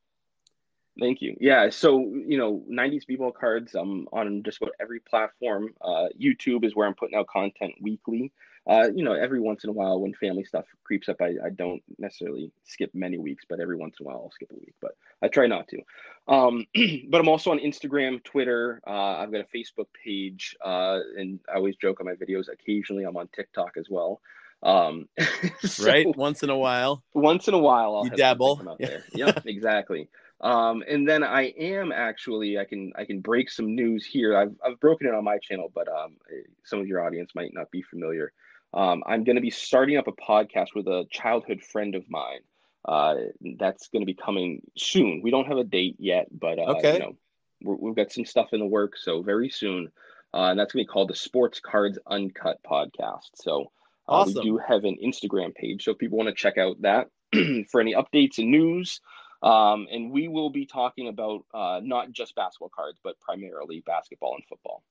Thank 1.00 1.22
you. 1.22 1.36
Yeah. 1.40 1.72
So, 1.72 2.00
you 2.00 2.38
know, 2.38 2.64
90s 2.72 3.08
b-ball 3.08 3.32
cards, 3.32 3.74
I'm 3.74 4.08
on 4.14 4.44
just 4.44 4.62
about 4.62 4.76
every 4.80 5.00
platform. 5.00 5.74
Uh, 5.82 6.10
YouTube 6.22 6.64
is 6.64 6.76
where 6.76 6.88
I'm 6.88 6.94
putting 6.94 7.18
out 7.18 7.26
content 7.26 7.74
weekly. 7.82 8.32
Uh, 8.66 8.88
you 8.96 9.04
know, 9.04 9.14
every 9.14 9.42
once 9.42 9.66
in 9.66 9.70
a 9.70 9.74
while 9.74 10.00
when 10.00 10.14
family 10.14 10.46
stuff 10.46 10.66
creeps 10.84 11.10
up, 11.10 11.18
I, 11.22 11.36
I 11.46 11.50
don't 11.54 11.82
necessarily 11.98 12.52
skip 12.64 12.92
many 12.94 13.18
weeks, 13.18 13.44
but 13.50 13.60
every 13.60 13.76
once 13.76 13.96
in 14.00 14.06
a 14.06 14.08
while 14.08 14.22
I'll 14.24 14.32
skip 14.32 14.52
a 14.52 14.56
week, 14.56 14.74
but 14.82 14.92
I 15.22 15.28
try 15.28 15.48
not 15.48 15.68
to. 15.70 15.80
Um, 16.28 16.66
but 17.10 17.20
I'm 17.20 17.28
also 17.28 17.52
on 17.52 17.60
Instagram, 17.60 18.24
Twitter. 18.24 18.82
Uh, 18.88 19.18
I've 19.18 19.32
got 19.32 19.42
a 19.42 19.58
Facebook 19.58 19.88
page, 20.06 20.56
uh, 20.64 21.00
and 21.18 21.40
I 21.52 21.58
always 21.58 21.76
joke 21.76 22.00
on 22.00 22.06
my 22.06 22.14
videos. 22.14 22.46
Occasionally 22.52 23.04
I'm 23.04 23.18
on 23.18 23.28
TikTok 23.36 23.72
as 23.78 23.88
well. 23.90 24.22
Um, 24.64 25.10
so 25.62 25.86
right. 25.86 26.08
Once 26.16 26.42
in 26.42 26.50
a 26.50 26.58
while. 26.58 27.04
Once 27.14 27.48
in 27.48 27.54
a 27.54 27.60
while, 27.60 27.98
I'll 27.98 28.06
you 28.06 28.12
dabble. 28.12 28.62
Out 28.68 28.78
yeah. 28.80 28.88
there. 28.88 29.04
Yep, 29.14 29.46
exactly. 29.46 30.10
Um, 30.40 30.84
and 30.90 31.08
then 31.08 31.24
I 31.24 31.54
am 31.58 31.92
actually 31.92 32.58
I 32.58 32.66
can 32.66 32.92
I 32.98 33.06
can 33.06 33.22
break 33.22 33.50
some 33.50 33.76
news 33.76 34.06
here. 34.06 34.36
I've 34.38 34.56
I've 34.66 34.80
broken 34.80 35.08
it 35.08 35.14
on 35.14 35.24
my 35.24 35.38
channel, 35.38 35.72
but 35.74 35.88
um, 35.88 36.18
some 36.64 36.80
of 36.80 36.88
your 36.88 37.06
audience 37.06 37.32
might 37.36 37.54
not 37.54 37.72
be 37.72 37.82
familiar. 37.82 38.34
Um, 38.74 39.04
I'm 39.06 39.24
going 39.24 39.36
to 39.36 39.42
be 39.42 39.52
starting 39.52 39.98
up 39.98 40.08
a 40.08 40.12
podcast 40.12 40.70
with 40.76 40.88
a 40.88 41.06
childhood 41.12 41.62
friend 41.62 41.96
of 41.96 42.10
mine. 42.10 42.40
Uh, 42.86 43.16
that's 43.58 43.88
going 43.88 44.02
to 44.02 44.06
be 44.06 44.16
coming 44.16 44.62
soon. 44.78 45.22
We 45.24 45.32
don't 45.32 45.48
have 45.48 45.58
a 45.58 45.64
date 45.64 45.96
yet, 46.00 46.28
but 46.38 46.60
uh, 46.60 46.76
okay. 46.78 46.94
you 46.94 47.00
know, 47.00 47.16
we 47.64 47.90
have 47.90 47.96
got 47.96 48.12
some 48.12 48.26
stuff 48.26 48.50
in 48.52 48.60
the 48.60 48.66
works, 48.66 49.06
so 49.06 49.22
very 49.22 49.50
soon. 49.50 49.92
Uh, 50.34 50.50
and 50.50 50.60
that's 50.60 50.74
going 50.74 50.84
to 50.84 50.90
be 50.90 50.92
called 50.92 51.10
the 51.10 51.16
Sports 51.16 51.60
Cards 51.60 52.00
Uncut 52.08 52.60
podcast. 52.70 53.30
So 53.36 53.72
uh, 54.10 54.14
awesome. 54.14 54.34
we 54.36 54.44
do 54.44 54.58
have 54.58 54.84
an 54.84 54.98
Instagram 55.04 55.54
page, 55.56 55.86
so 55.86 55.92
if 55.92 55.98
people 55.98 56.18
want 56.18 56.30
to 56.30 56.36
check 56.36 56.58
out 56.58 56.82
that 56.82 57.10
for 57.70 57.80
any 57.80 57.94
updates 57.94 58.40
and 58.40 58.50
news. 58.50 59.00
Um, 59.44 59.88
and 59.92 60.10
we 60.10 60.30
will 60.30 60.50
be 60.50 60.66
talking 60.66 61.10
about 61.10 61.46
uh, 61.54 61.82
not 61.84 62.12
just 62.12 62.34
basketball 62.34 62.72
cards, 62.74 62.98
but 63.04 63.20
primarily 63.20 63.84
basketball 63.86 64.36
and 64.36 64.44
football. 64.46 64.84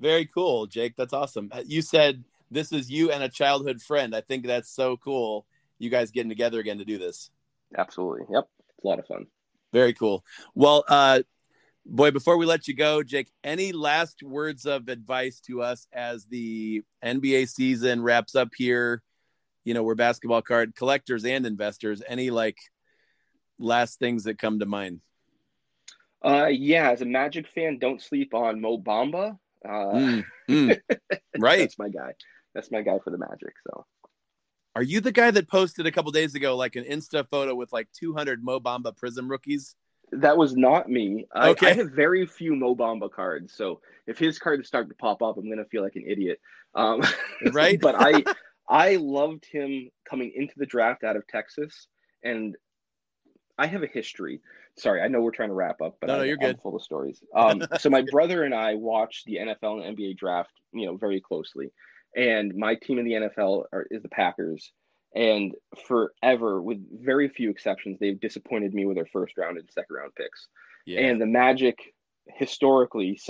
Very 0.00 0.24
cool, 0.24 0.66
Jake. 0.66 0.96
That's 0.96 1.12
awesome. 1.12 1.52
You 1.66 1.82
said 1.82 2.24
this 2.50 2.72
is 2.72 2.90
you 2.90 3.10
and 3.10 3.22
a 3.22 3.28
childhood 3.28 3.80
friend. 3.80 4.14
I 4.14 4.20
think 4.20 4.46
that's 4.46 4.70
so 4.70 4.96
cool. 4.96 5.46
You 5.78 5.88
guys 5.88 6.10
getting 6.10 6.28
together 6.28 6.58
again 6.58 6.78
to 6.78 6.84
do 6.84 6.98
this. 6.98 7.30
Absolutely. 7.76 8.26
Yep. 8.30 8.48
It's 8.76 8.84
a 8.84 8.88
lot 8.88 8.98
of 8.98 9.06
fun. 9.06 9.26
Very 9.72 9.92
cool. 9.92 10.24
Well, 10.54 10.84
uh, 10.88 11.22
boy, 11.86 12.10
before 12.10 12.36
we 12.36 12.46
let 12.46 12.66
you 12.66 12.74
go, 12.74 13.02
Jake, 13.02 13.30
any 13.44 13.72
last 13.72 14.22
words 14.22 14.66
of 14.66 14.88
advice 14.88 15.40
to 15.46 15.62
us 15.62 15.86
as 15.92 16.26
the 16.26 16.82
NBA 17.04 17.48
season 17.48 18.02
wraps 18.02 18.34
up 18.34 18.48
here? 18.56 19.02
You 19.64 19.74
know, 19.74 19.82
we're 19.82 19.94
basketball 19.94 20.42
card 20.42 20.74
collectors 20.74 21.24
and 21.24 21.46
investors. 21.46 22.02
Any 22.06 22.30
like 22.30 22.58
last 23.58 23.98
things 23.98 24.24
that 24.24 24.38
come 24.38 24.58
to 24.58 24.66
mind? 24.66 25.00
Uh, 26.22 26.46
yeah, 26.46 26.90
as 26.90 27.00
a 27.00 27.06
Magic 27.06 27.46
fan, 27.48 27.78
don't 27.78 28.02
sleep 28.02 28.34
on 28.34 28.60
Mo 28.60 28.76
Bamba. 28.76 29.38
Uh, 29.64 29.68
mm, 29.68 30.24
mm, 30.48 30.80
right, 31.38 31.60
that's 31.60 31.78
my 31.78 31.88
guy 31.88 32.12
that's 32.54 32.70
my 32.70 32.82
guy 32.82 32.98
for 33.02 33.10
the 33.10 33.18
Magic. 33.18 33.54
So, 33.66 33.86
are 34.76 34.82
you 34.82 35.00
the 35.00 35.12
guy 35.12 35.30
that 35.30 35.48
posted 35.48 35.86
a 35.86 35.92
couple 35.92 36.12
days 36.12 36.34
ago 36.34 36.56
like 36.56 36.76
an 36.76 36.84
Insta 36.84 37.26
photo 37.28 37.54
with 37.54 37.72
like 37.72 37.88
200 37.92 38.42
Mo 38.42 38.60
Bamba 38.60 38.96
Prism 38.96 39.28
rookies? 39.28 39.74
That 40.12 40.36
was 40.36 40.56
not 40.56 40.88
me. 40.88 41.26
Okay. 41.36 41.68
I, 41.68 41.70
I, 41.70 41.74
have 41.74 41.92
very 41.92 42.26
few 42.26 42.56
Mo 42.56 42.74
Bamba 42.74 43.10
cards, 43.10 43.54
so 43.54 43.80
if 44.06 44.18
his 44.18 44.38
cards 44.38 44.66
start 44.66 44.88
to 44.88 44.94
pop 44.96 45.22
up, 45.22 45.36
I'm 45.36 45.48
gonna 45.48 45.64
feel 45.64 45.82
like 45.82 45.96
an 45.96 46.04
idiot. 46.06 46.40
Um, 46.74 47.02
right? 47.52 47.80
but 47.80 47.94
I 47.96 48.24
I 48.68 48.96
loved 48.96 49.44
him 49.50 49.90
coming 50.08 50.32
into 50.34 50.54
the 50.56 50.66
draft 50.66 51.04
out 51.04 51.16
of 51.16 51.26
Texas, 51.26 51.86
and 52.24 52.56
I 53.58 53.66
have 53.66 53.82
a 53.82 53.86
history. 53.86 54.40
Sorry, 54.76 55.00
I 55.00 55.08
know 55.08 55.20
we're 55.20 55.32
trying 55.32 55.50
to 55.50 55.54
wrap 55.54 55.82
up, 55.82 55.98
but 56.00 56.06
no, 56.06 56.16
no, 56.16 56.22
I, 56.22 56.24
you're 56.24 56.36
good. 56.36 56.56
I'm 56.56 56.60
full 56.60 56.76
of 56.76 56.82
stories. 56.82 57.22
Um, 57.36 57.62
so 57.78 57.90
my 57.90 58.02
brother 58.10 58.44
and 58.44 58.54
I 58.54 58.74
watched 58.74 59.26
the 59.26 59.36
NFL 59.36 59.86
and 59.86 59.96
NBA 59.96 60.16
draft, 60.16 60.52
you 60.72 60.86
know, 60.86 60.96
very 60.96 61.20
closely 61.20 61.70
and 62.16 62.54
my 62.54 62.74
team 62.74 62.98
in 62.98 63.04
the 63.04 63.12
NFL 63.12 63.64
are, 63.72 63.86
is 63.90 64.02
the 64.02 64.08
Packers. 64.08 64.72
And 65.14 65.54
forever, 65.86 66.62
with 66.62 66.84
very 67.02 67.28
few 67.28 67.50
exceptions, 67.50 67.98
they've 67.98 68.20
disappointed 68.20 68.72
me 68.72 68.86
with 68.86 68.96
their 68.96 69.08
first 69.12 69.36
round 69.36 69.58
and 69.58 69.68
second 69.72 69.96
round 69.96 70.14
picks. 70.14 70.46
Yeah. 70.86 71.00
And 71.00 71.20
the 71.20 71.26
Magic, 71.26 71.78
historically, 72.26 73.20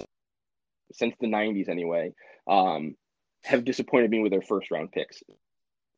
since 0.93 1.15
the 1.21 1.27
90s 1.27 1.69
anyway, 1.69 2.13
um, 2.47 2.97
have 3.45 3.65
disappointed 3.65 4.11
me 4.11 4.21
with 4.21 4.33
their 4.33 4.43
first 4.43 4.71
round 4.71 4.93
picks. 4.93 5.23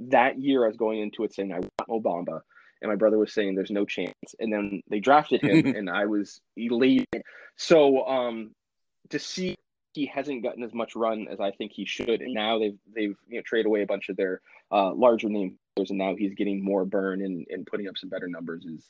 That 0.01 0.41
year, 0.41 0.65
I 0.65 0.69
was 0.69 0.77
going 0.77 1.01
into 1.01 1.25
it 1.25 1.35
saying, 1.35 1.53
I 1.53 1.59
want 1.59 1.89
Mo 1.89 2.01
Bamba. 2.01 2.41
And 2.81 2.91
my 2.91 2.97
brother 2.97 3.19
was 3.19 3.33
saying, 3.33 3.55
there's 3.55 3.71
no 3.71 3.85
chance. 3.85 4.15
And 4.41 4.53
then 4.53 4.83
they 4.91 5.01
drafted 5.01 5.43
him, 5.43 5.67
and 5.77 5.89
I 5.89 6.07
was 6.07 6.41
elated. 6.57 7.23
So 7.57 8.07
um, 8.07 8.53
to 9.11 9.19
see 9.19 9.57
he 9.95 10.07
hasn't 10.07 10.43
gotten 10.43 10.63
as 10.63 10.73
much 10.73 10.97
run 10.97 11.29
as 11.31 11.41
I 11.41 11.51
think 11.51 11.73
he 11.73 11.85
should. 11.85 12.21
And 12.23 12.35
now 12.35 12.59
they've 12.59 12.79
they've 12.95 13.17
you 13.29 13.37
know 13.37 13.43
traded 13.43 13.67
away 13.67 13.83
a 13.83 13.87
bunch 13.87 14.09
of 14.09 14.17
their 14.17 14.41
uh, 14.71 14.93
larger 14.93 15.29
name 15.29 15.59
players, 15.77 15.91
and 15.91 15.99
now 15.99 16.15
he's 16.17 16.35
getting 16.35 16.65
more 16.65 16.85
burn 16.85 17.23
and, 17.23 17.47
and 17.51 17.67
putting 17.67 17.89
up 17.89 17.99
some 17.99 18.09
better 18.11 18.29
numbers 18.29 18.65
is 18.65 18.89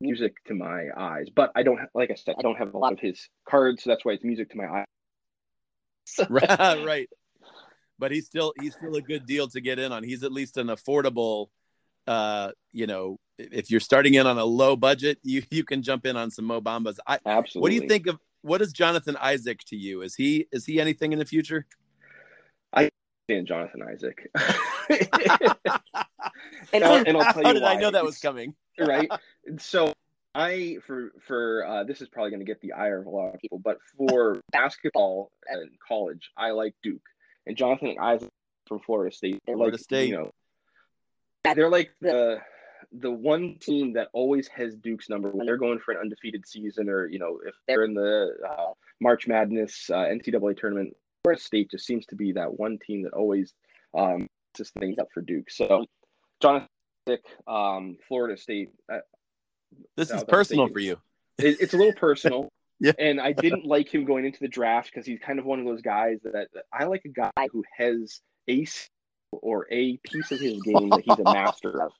music 0.00 0.42
to 0.46 0.54
my 0.54 0.86
eyes. 0.96 1.28
But 1.34 1.52
I 1.54 1.62
don't 1.62 1.80
like 1.94 2.10
I 2.10 2.14
said 2.14 2.36
I 2.38 2.42
don't 2.42 2.56
have 2.56 2.74
a 2.74 2.78
lot 2.78 2.92
of 2.92 3.00
his 3.00 3.28
cards, 3.48 3.82
so 3.82 3.90
that's 3.90 4.04
why 4.04 4.12
it's 4.12 4.24
music 4.24 4.50
to 4.50 4.56
my 4.56 4.66
eyes. 4.80 4.86
right, 6.30 6.84
right. 6.84 7.08
But 7.98 8.12
he's 8.12 8.26
still 8.26 8.54
he's 8.60 8.74
still 8.74 8.94
a 8.94 9.02
good 9.02 9.26
deal 9.26 9.48
to 9.48 9.60
get 9.60 9.78
in 9.78 9.92
on. 9.92 10.02
He's 10.02 10.22
at 10.22 10.32
least 10.32 10.56
an 10.56 10.68
affordable. 10.68 11.48
Uh, 12.06 12.52
you 12.72 12.86
know, 12.86 13.18
if 13.38 13.70
you're 13.70 13.80
starting 13.80 14.14
in 14.14 14.26
on 14.26 14.38
a 14.38 14.44
low 14.44 14.76
budget, 14.76 15.18
you 15.22 15.42
you 15.50 15.64
can 15.64 15.82
jump 15.82 16.06
in 16.06 16.16
on 16.16 16.30
some 16.30 16.46
Mo 16.46 16.62
Bambas. 16.62 16.96
I, 17.06 17.18
Absolutely. 17.26 17.60
What 17.60 17.68
do 17.68 17.82
you 17.82 17.88
think 17.88 18.06
of 18.06 18.18
what 18.42 18.62
is 18.62 18.72
Jonathan 18.72 19.16
Isaac 19.20 19.60
to 19.66 19.76
you? 19.76 20.02
Is 20.02 20.14
he 20.14 20.46
is 20.52 20.66
he 20.66 20.80
anything 20.80 21.12
in 21.12 21.18
the 21.18 21.24
future? 21.24 21.66
I 22.72 22.90
stand 23.28 23.46
Jonathan 23.46 23.82
Isaac. 23.82 24.30
and, 26.72 26.84
I'll, 26.84 27.04
and 27.06 27.16
I'll 27.16 27.32
tell 27.32 27.42
How 27.42 27.48
you 27.48 27.54
did 27.54 27.62
why. 27.62 27.74
I 27.74 27.76
know 27.76 27.90
that 27.90 28.04
was 28.04 28.18
coming? 28.18 28.54
right? 28.78 29.10
So 29.58 29.92
I 30.34 30.78
for 30.86 31.12
for 31.26 31.66
uh, 31.66 31.84
this 31.84 32.00
is 32.00 32.08
probably 32.08 32.30
going 32.30 32.40
to 32.40 32.46
get 32.46 32.60
the 32.60 32.72
ire 32.72 33.00
of 33.00 33.06
a 33.06 33.10
lot 33.10 33.34
of 33.34 33.40
people, 33.40 33.58
but 33.58 33.78
for 33.96 34.40
basketball 34.52 35.30
and 35.46 35.70
college, 35.86 36.30
I 36.36 36.50
like 36.50 36.74
Duke 36.82 37.02
and 37.46 37.56
Jonathan 37.56 37.96
Isaac 38.00 38.30
from 38.66 38.80
Florida 38.80 39.14
State. 39.14 39.40
They're 39.46 39.56
Florida 39.56 39.76
like, 39.76 39.82
State, 39.82 40.08
you 40.10 40.16
know, 40.16 40.30
they're 41.54 41.70
like 41.70 41.90
the 42.00 42.40
the 42.92 43.10
one 43.10 43.56
team 43.60 43.92
that 43.94 44.08
always 44.12 44.48
has 44.48 44.74
Duke's 44.76 45.08
number 45.08 45.30
when 45.30 45.46
they're 45.46 45.58
going 45.58 45.78
for 45.78 45.92
an 45.92 45.98
undefeated 46.00 46.46
season, 46.46 46.88
or 46.88 47.06
you 47.06 47.18
know, 47.18 47.38
if 47.46 47.54
they're 47.66 47.84
in 47.84 47.94
the 47.94 48.34
uh, 48.48 48.72
March 49.00 49.26
Madness 49.26 49.90
uh, 49.90 49.96
NCAA 49.96 50.56
tournament. 50.56 50.94
Florida 51.24 51.42
State 51.42 51.70
just 51.70 51.84
seems 51.84 52.06
to 52.06 52.16
be 52.16 52.32
that 52.32 52.58
one 52.58 52.78
team 52.78 53.02
that 53.02 53.12
always 53.12 53.52
um, 53.94 54.28
just 54.56 54.72
things 54.74 54.98
up 54.98 55.08
for 55.12 55.20
Duke. 55.20 55.50
So, 55.50 55.86
Jonathan, 56.40 56.68
um, 57.46 57.96
Florida 58.06 58.40
State. 58.40 58.70
Uh, 58.90 58.98
this 59.96 60.10
is 60.10 60.24
personal 60.24 60.68
for 60.68 60.78
you. 60.78 60.98
It, 61.38 61.60
it's 61.60 61.74
a 61.74 61.76
little 61.76 61.92
personal. 61.92 62.48
yeah. 62.80 62.92
And 62.98 63.20
I 63.20 63.32
didn't 63.32 63.66
like 63.66 63.92
him 63.92 64.04
going 64.04 64.24
into 64.24 64.40
the 64.40 64.48
draft 64.48 64.90
because 64.90 65.06
he's 65.06 65.18
kind 65.18 65.38
of 65.38 65.44
one 65.44 65.58
of 65.58 65.66
those 65.66 65.82
guys 65.82 66.18
that, 66.24 66.32
that 66.32 66.64
I 66.72 66.84
like 66.84 67.02
a 67.04 67.08
guy 67.08 67.48
who 67.52 67.64
has 67.76 68.20
a 68.48 68.66
or 69.32 69.66
a 69.70 69.98
piece 69.98 70.32
of 70.32 70.40
his 70.40 70.62
game 70.62 70.88
that 70.90 71.02
he's 71.04 71.18
a 71.18 71.22
master 71.32 71.82
of. 71.82 71.92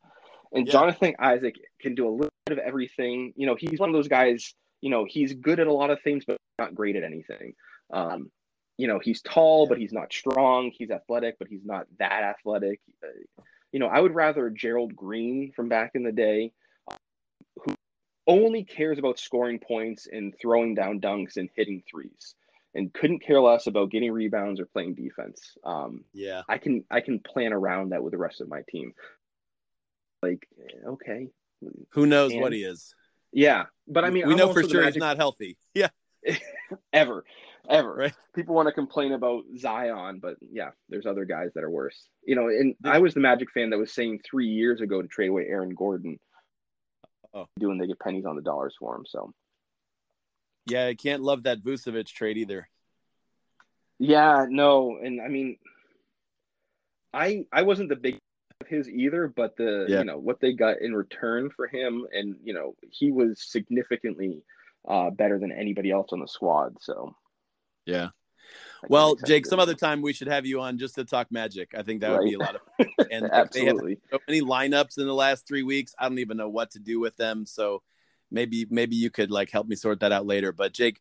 And 0.52 0.66
yeah. 0.66 0.72
Jonathan 0.72 1.14
Isaac 1.18 1.56
can 1.80 1.94
do 1.94 2.08
a 2.08 2.10
little 2.10 2.32
bit 2.46 2.58
of 2.58 2.64
everything. 2.64 3.32
You 3.36 3.46
know, 3.46 3.56
he's 3.58 3.78
one 3.78 3.88
of 3.88 3.94
those 3.94 4.08
guys, 4.08 4.54
you 4.80 4.90
know, 4.90 5.06
he's 5.08 5.34
good 5.34 5.60
at 5.60 5.66
a 5.66 5.72
lot 5.72 5.90
of 5.90 6.00
things, 6.02 6.24
but 6.26 6.38
not 6.58 6.74
great 6.74 6.96
at 6.96 7.04
anything. 7.04 7.54
Um, 7.92 8.30
you 8.76 8.86
know, 8.86 9.00
he's 9.00 9.20
tall, 9.22 9.66
but 9.66 9.78
he's 9.78 9.92
not 9.92 10.12
strong. 10.12 10.70
He's 10.72 10.90
athletic, 10.90 11.36
but 11.38 11.48
he's 11.48 11.64
not 11.64 11.86
that 11.98 12.22
athletic. 12.22 12.80
Uh, 13.02 13.42
you 13.72 13.80
know, 13.80 13.86
I 13.86 14.00
would 14.00 14.14
rather 14.14 14.48
Gerald 14.50 14.94
Green 14.96 15.52
from 15.54 15.68
back 15.68 15.92
in 15.94 16.04
the 16.04 16.12
day, 16.12 16.52
uh, 16.90 16.94
who 17.64 17.74
only 18.26 18.64
cares 18.64 18.98
about 18.98 19.18
scoring 19.18 19.58
points 19.58 20.06
and 20.10 20.34
throwing 20.40 20.74
down 20.74 21.00
dunks 21.00 21.36
and 21.36 21.50
hitting 21.54 21.82
threes, 21.90 22.34
and 22.74 22.92
couldn't 22.94 23.18
care 23.20 23.40
less 23.40 23.66
about 23.66 23.90
getting 23.90 24.12
rebounds 24.12 24.60
or 24.60 24.66
playing 24.66 24.94
defense. 24.94 25.56
Um, 25.64 26.04
yeah, 26.14 26.42
I 26.48 26.58
can 26.58 26.84
I 26.90 27.00
can 27.00 27.18
plan 27.18 27.52
around 27.52 27.90
that 27.90 28.02
with 28.02 28.12
the 28.12 28.18
rest 28.18 28.40
of 28.40 28.48
my 28.48 28.62
team. 28.70 28.94
Like, 30.22 30.48
eh, 30.58 30.88
okay, 30.88 31.28
who 31.90 32.06
knows 32.06 32.32
and, 32.32 32.40
what 32.40 32.52
he 32.52 32.62
is? 32.62 32.94
Yeah, 33.32 33.66
but 33.86 34.04
I 34.04 34.10
mean, 34.10 34.26
we 34.26 34.32
I'm 34.32 34.38
know 34.38 34.52
for 34.52 34.62
sure 34.62 34.80
magic... 34.80 34.94
he's 34.94 35.00
not 35.00 35.16
healthy. 35.16 35.56
Yeah, 35.74 35.88
ever 36.92 37.24
ever. 37.68 37.94
Right. 37.94 38.12
People 38.34 38.54
want 38.54 38.66
to 38.66 38.72
complain 38.72 39.12
about 39.12 39.44
Zion, 39.56 40.18
but 40.20 40.36
yeah, 40.52 40.70
there's 40.88 41.06
other 41.06 41.24
guys 41.24 41.50
that 41.54 41.64
are 41.64 41.70
worse. 41.70 42.08
You 42.24 42.34
know, 42.34 42.48
and 42.48 42.74
yeah. 42.82 42.92
I 42.92 42.98
was 42.98 43.14
the 43.14 43.20
Magic 43.20 43.50
fan 43.52 43.70
that 43.70 43.78
was 43.78 43.92
saying 43.92 44.20
three 44.28 44.48
years 44.48 44.80
ago 44.80 45.02
to 45.02 45.08
trade 45.08 45.28
away 45.28 45.46
Aaron 45.46 45.74
Gordon. 45.74 46.18
Oh. 47.34 47.46
Doing 47.58 47.78
they 47.78 47.86
get 47.86 48.00
pennies 48.00 48.24
on 48.24 48.36
the 48.36 48.42
dollars 48.42 48.74
for 48.78 48.96
him. 48.96 49.04
So 49.06 49.32
yeah, 50.66 50.86
I 50.86 50.94
can't 50.94 51.22
love 51.22 51.44
that 51.44 51.62
Vucevic 51.62 52.06
trade 52.06 52.38
either. 52.38 52.68
Yeah, 53.98 54.46
no, 54.48 54.98
and 55.02 55.20
I 55.20 55.28
mean, 55.28 55.58
I 57.12 57.44
I 57.52 57.62
wasn't 57.62 57.88
the 57.90 57.96
big 57.96 58.18
his 58.68 58.88
either, 58.88 59.32
but 59.34 59.56
the 59.56 59.86
yeah. 59.88 59.98
you 59.98 60.04
know 60.04 60.18
what 60.18 60.40
they 60.40 60.52
got 60.52 60.80
in 60.80 60.94
return 60.94 61.50
for 61.50 61.66
him, 61.66 62.06
and 62.12 62.36
you 62.42 62.54
know 62.54 62.74
he 62.90 63.10
was 63.10 63.42
significantly 63.42 64.42
uh, 64.88 65.10
better 65.10 65.38
than 65.38 65.52
anybody 65.52 65.90
else 65.90 66.08
on 66.12 66.20
the 66.20 66.28
squad. 66.28 66.76
So 66.80 67.14
yeah. 67.86 68.08
Well, 68.88 69.16
Jake, 69.26 69.44
some 69.44 69.58
other 69.58 69.74
time 69.74 70.02
we 70.02 70.12
should 70.12 70.28
have 70.28 70.46
you 70.46 70.60
on 70.60 70.78
just 70.78 70.94
to 70.94 71.04
talk 71.04 71.30
magic. 71.30 71.72
I 71.76 71.82
think 71.82 72.00
that 72.00 72.12
would 72.12 72.24
be 72.24 72.34
a 72.34 72.38
lot 72.38 72.54
of 72.54 72.60
fun. 72.76 73.08
And 73.10 73.30
Absolutely. 73.30 73.98
so 74.10 74.18
many 74.26 74.40
lineups 74.40 74.98
in 74.98 75.06
the 75.06 75.14
last 75.14 75.46
three 75.46 75.64
weeks. 75.64 75.94
I 75.98 76.08
don't 76.08 76.18
even 76.18 76.36
know 76.36 76.48
what 76.48 76.70
to 76.72 76.78
do 76.78 77.00
with 77.00 77.16
them. 77.16 77.44
So 77.44 77.82
maybe 78.30 78.66
maybe 78.70 78.96
you 78.96 79.10
could 79.10 79.30
like 79.30 79.50
help 79.50 79.66
me 79.66 79.76
sort 79.76 80.00
that 80.00 80.12
out 80.12 80.26
later. 80.26 80.52
But 80.52 80.72
Jake, 80.72 81.00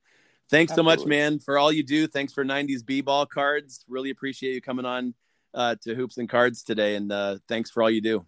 thanks 0.50 0.72
Absolutely. 0.72 0.96
so 0.96 1.02
much, 1.02 1.08
man, 1.08 1.40
for 1.40 1.58
all 1.58 1.72
you 1.72 1.84
do. 1.84 2.08
Thanks 2.08 2.34
for 2.34 2.44
90s 2.44 2.86
B 2.86 3.02
ball 3.02 3.26
cards. 3.26 3.86
Really 3.88 4.10
appreciate 4.10 4.54
you 4.56 4.62
coming 4.62 4.86
on 4.86 5.14
uh, 5.58 5.76
to 5.82 5.96
Hoops 5.96 6.18
and 6.18 6.30
Cards 6.30 6.64
today. 6.64 6.96
And 6.96 7.12
uh, 7.12 7.40
thanks 7.50 7.72
for 7.72 7.84
all 7.84 7.90
you 7.90 8.00
do. 8.00 8.26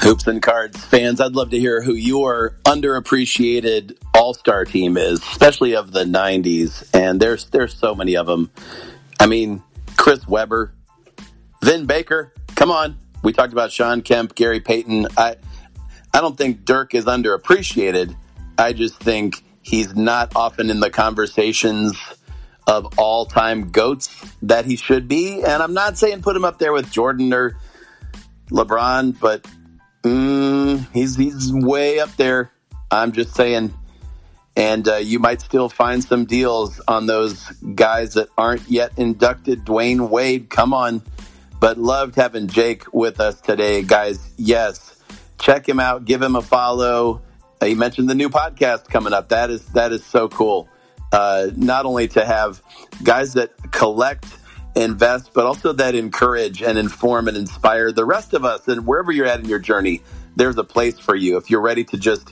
Hoops 0.02 0.28
and 0.28 0.42
Cards 0.42 0.84
fans, 0.84 1.22
I'd 1.22 1.34
love 1.34 1.52
to 1.52 1.60
hear 1.60 1.82
who 1.82 1.94
your 1.94 2.58
underappreciated 2.66 3.98
All 4.16 4.34
Star 4.34 4.66
team 4.66 4.98
is, 4.98 5.20
especially 5.20 5.76
of 5.76 5.92
the 5.92 6.04
'90s. 6.04 6.90
And 6.94 7.22
there's 7.22 7.46
there's 7.52 7.74
so 7.76 7.96
many 7.96 8.18
of 8.18 8.26
them. 8.26 8.50
I 9.20 9.28
mean, 9.28 9.62
Chris 10.02 10.28
Webber, 10.28 10.74
Vin 11.64 11.86
Baker. 11.86 12.34
Come 12.56 12.72
on, 12.72 12.98
we 13.24 13.32
talked 13.32 13.54
about 13.54 13.72
Shawn 13.72 14.02
Kemp, 14.02 14.36
Gary 14.36 14.60
Payton. 14.60 15.08
I 15.16 15.36
I 16.14 16.22
don't 16.22 16.38
think 16.38 16.66
Dirk 16.66 16.94
is 16.96 17.06
underappreciated. 17.06 18.16
I 18.58 18.74
just 18.74 19.00
think 19.00 19.44
he's 19.62 19.96
not 19.96 20.36
often 20.36 20.70
in 20.70 20.80
the 20.80 20.90
conversations 20.90 21.98
of 22.68 22.98
all 22.98 23.26
time 23.26 23.70
goats 23.70 24.10
that 24.42 24.66
he 24.66 24.76
should 24.76 25.08
be. 25.08 25.44
And 25.44 25.64
I'm 25.64 25.74
not 25.74 25.98
saying 25.98 26.22
put 26.22 26.36
him 26.36 26.46
up 26.46 26.58
there 26.60 26.74
with 26.74 26.92
Jordan 26.92 27.34
or 27.34 27.58
LeBron, 28.50 29.20
but 29.20 29.46
Mm, 30.04 30.88
he's 30.94 31.16
he's 31.16 31.52
way 31.54 32.00
up 32.00 32.16
there. 32.16 32.52
I'm 32.90 33.12
just 33.12 33.36
saying, 33.36 33.74
and 34.56 34.88
uh, 34.88 34.96
you 34.96 35.20
might 35.20 35.42
still 35.42 35.70
find 35.70 36.04
some 36.04 36.26
deals 36.26 36.82
on 36.88 37.06
those 37.06 37.46
guys 37.76 38.16
that 38.16 38.30
aren't 38.38 38.70
yet 38.70 38.92
inducted. 38.98 39.66
Dwyane 39.66 40.10
Wade, 40.10 40.50
come 40.50 40.74
on! 40.74 41.02
But 41.60 41.78
loved 41.78 42.16
having 42.16 42.48
Jake 42.48 42.92
with 42.94 43.20
us 43.20 43.40
today, 43.40 43.84
guys. 43.84 44.34
Yes, 44.38 45.02
check 45.40 45.68
him 45.68 45.80
out. 45.80 46.06
Give 46.06 46.22
him 46.22 46.36
a 46.36 46.42
follow. 46.42 47.22
Uh, 47.62 47.68
he 47.68 47.76
mentioned 47.76 48.10
the 48.10 48.16
new 48.16 48.30
podcast 48.30 48.90
coming 48.90 49.14
up. 49.14 49.30
That 49.30 49.50
is 49.50 49.66
that 49.70 49.92
is 49.92 50.06
so 50.06 50.28
cool. 50.28 50.68
Uh, 51.12 51.48
not 51.56 51.86
only 51.86 52.08
to 52.10 52.26
have 52.26 52.62
guys 53.04 53.34
that 53.34 53.52
collect 53.72 54.26
invest, 54.76 55.32
but 55.34 55.46
also 55.46 55.74
that 55.74 55.96
encourage 55.96 56.62
and 56.62 56.78
inform 56.78 57.28
and 57.28 57.36
inspire 57.36 57.92
the 57.92 58.06
rest 58.06 58.34
of 58.34 58.46
us. 58.46 58.68
And 58.68 58.86
wherever 58.88 59.12
you're 59.12 59.26
at 59.26 59.40
in 59.40 59.46
your 59.46 59.60
journey, 59.60 60.02
there's 60.36 60.58
a 60.58 60.64
place 60.64 60.98
for 60.98 61.16
you. 61.16 61.38
If 61.38 61.50
you're 61.50 61.62
ready 61.62 61.84
to 61.86 61.98
just 61.98 62.32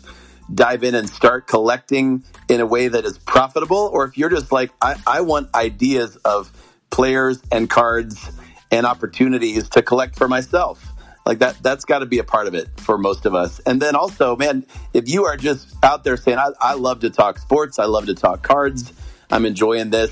dive 0.54 0.84
in 0.84 0.96
and 0.96 1.10
start 1.10 1.48
collecting 1.48 2.24
in 2.48 2.60
a 2.60 2.66
way 2.66 2.88
that 2.88 3.06
is 3.06 3.18
profitable, 3.18 3.90
or 3.94 4.06
if 4.06 4.18
you're 4.18 4.30
just 4.30 4.52
like, 4.52 4.72
I, 4.82 4.96
I 5.06 5.22
want 5.22 5.54
ideas 5.54 6.16
of 6.18 6.52
players 6.90 7.42
and 7.52 7.70
cards 7.70 8.32
and 8.72 8.86
opportunities 8.86 9.70
to 9.70 9.82
collect 9.82 10.16
for 10.16 10.28
myself. 10.28 10.86
Like 11.26 11.40
that, 11.40 11.62
that's 11.62 11.86
got 11.86 12.00
to 12.00 12.06
be 12.06 12.20
a 12.20 12.24
part 12.24 12.48
of 12.48 12.56
it 12.56 12.68
for 12.80 12.98
most 12.98 13.26
of 13.26 13.36
us. 13.36 13.60
And 13.60 13.82
then 13.82 13.96
also, 13.96 14.36
man, 14.36 14.66
if 14.94 15.08
you 15.10 15.26
are 15.26 15.38
just 15.38 15.76
out 15.84 16.04
there 16.04 16.18
saying, 16.18 16.40
I, 16.40 16.50
I 16.60 16.74
love 16.74 17.02
to 17.02 17.10
talk 17.10 17.38
sports, 17.38 17.78
I 17.78 17.86
love 17.86 18.08
to 18.08 18.16
talk 18.16 18.42
cards, 18.42 18.94
I'm 19.30 19.46
enjoying 19.46 19.92
this 19.92 20.12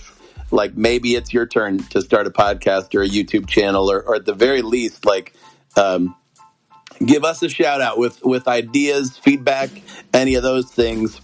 like 0.52 0.76
maybe 0.76 1.16
it's 1.16 1.34
your 1.34 1.46
turn 1.46 1.80
to 1.80 2.02
start 2.02 2.28
a 2.28 2.30
podcast 2.30 2.96
or 2.96 3.02
a 3.02 3.08
YouTube 3.08 3.48
channel, 3.48 3.92
or, 3.92 4.02
or 4.02 4.16
at 4.16 4.26
the 4.26 4.34
very 4.34 4.62
least, 4.62 5.06
like 5.06 5.34
um, 5.76 6.16
give 7.06 7.24
us 7.24 7.42
a 7.44 7.50
shout 7.50 7.82
out 7.82 7.98
with 7.98 8.24
with 8.24 8.48
ideas, 8.48 9.18
feedback, 9.18 9.70
any 10.14 10.36
of 10.36 10.44
those 10.44 10.70
things. 10.72 11.22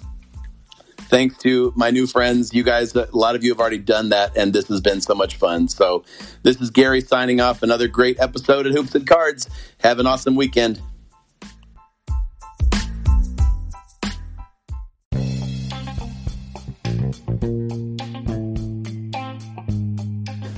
Thanks 1.09 1.37
to 1.39 1.71
my 1.75 1.91
new 1.91 2.07
friends, 2.07 2.53
you 2.53 2.63
guys. 2.63 2.95
A 2.95 3.07
lot 3.11 3.35
of 3.35 3.43
you 3.43 3.51
have 3.51 3.59
already 3.59 3.77
done 3.77 4.09
that, 4.09 4.35
and 4.35 4.51
this 4.51 4.67
has 4.69 4.81
been 4.81 4.99
so 4.99 5.13
much 5.13 5.35
fun. 5.35 5.67
So, 5.67 6.03
this 6.41 6.59
is 6.59 6.71
Gary 6.71 7.01
signing 7.01 7.39
off. 7.39 7.61
Another 7.61 7.87
great 7.87 8.19
episode 8.19 8.65
at 8.65 8.73
Hoops 8.73 8.95
and 8.95 9.05
Cards. 9.05 9.47
Have 9.83 9.99
an 9.99 10.07
awesome 10.07 10.35
weekend. 10.35 10.81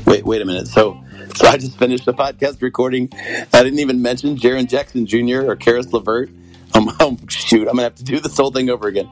wait, 0.06 0.25
wait 0.25 0.41
a 0.41 0.45
minute. 0.45 0.67
So, 0.67 1.01
so 1.45 1.47
I 1.47 1.57
just 1.57 1.77
finished 1.77 2.05
the 2.05 2.13
podcast 2.13 2.61
recording. 2.61 3.09
I 3.53 3.61
didn't 3.61 3.79
even 3.79 4.01
mention 4.01 4.37
Jaren 4.37 4.69
Jackson 4.69 5.05
Jr. 5.05 5.51
or 5.51 5.57
Caris 5.57 5.91
LeVert. 5.91 6.29
Um, 6.73 6.95
oh, 7.01 7.17
shoot, 7.27 7.67
I'm 7.67 7.75
gonna 7.75 7.83
have 7.83 7.95
to 7.95 8.05
do 8.05 8.21
this 8.21 8.37
whole 8.37 8.51
thing 8.51 8.69
over 8.69 8.87
again. 8.87 9.09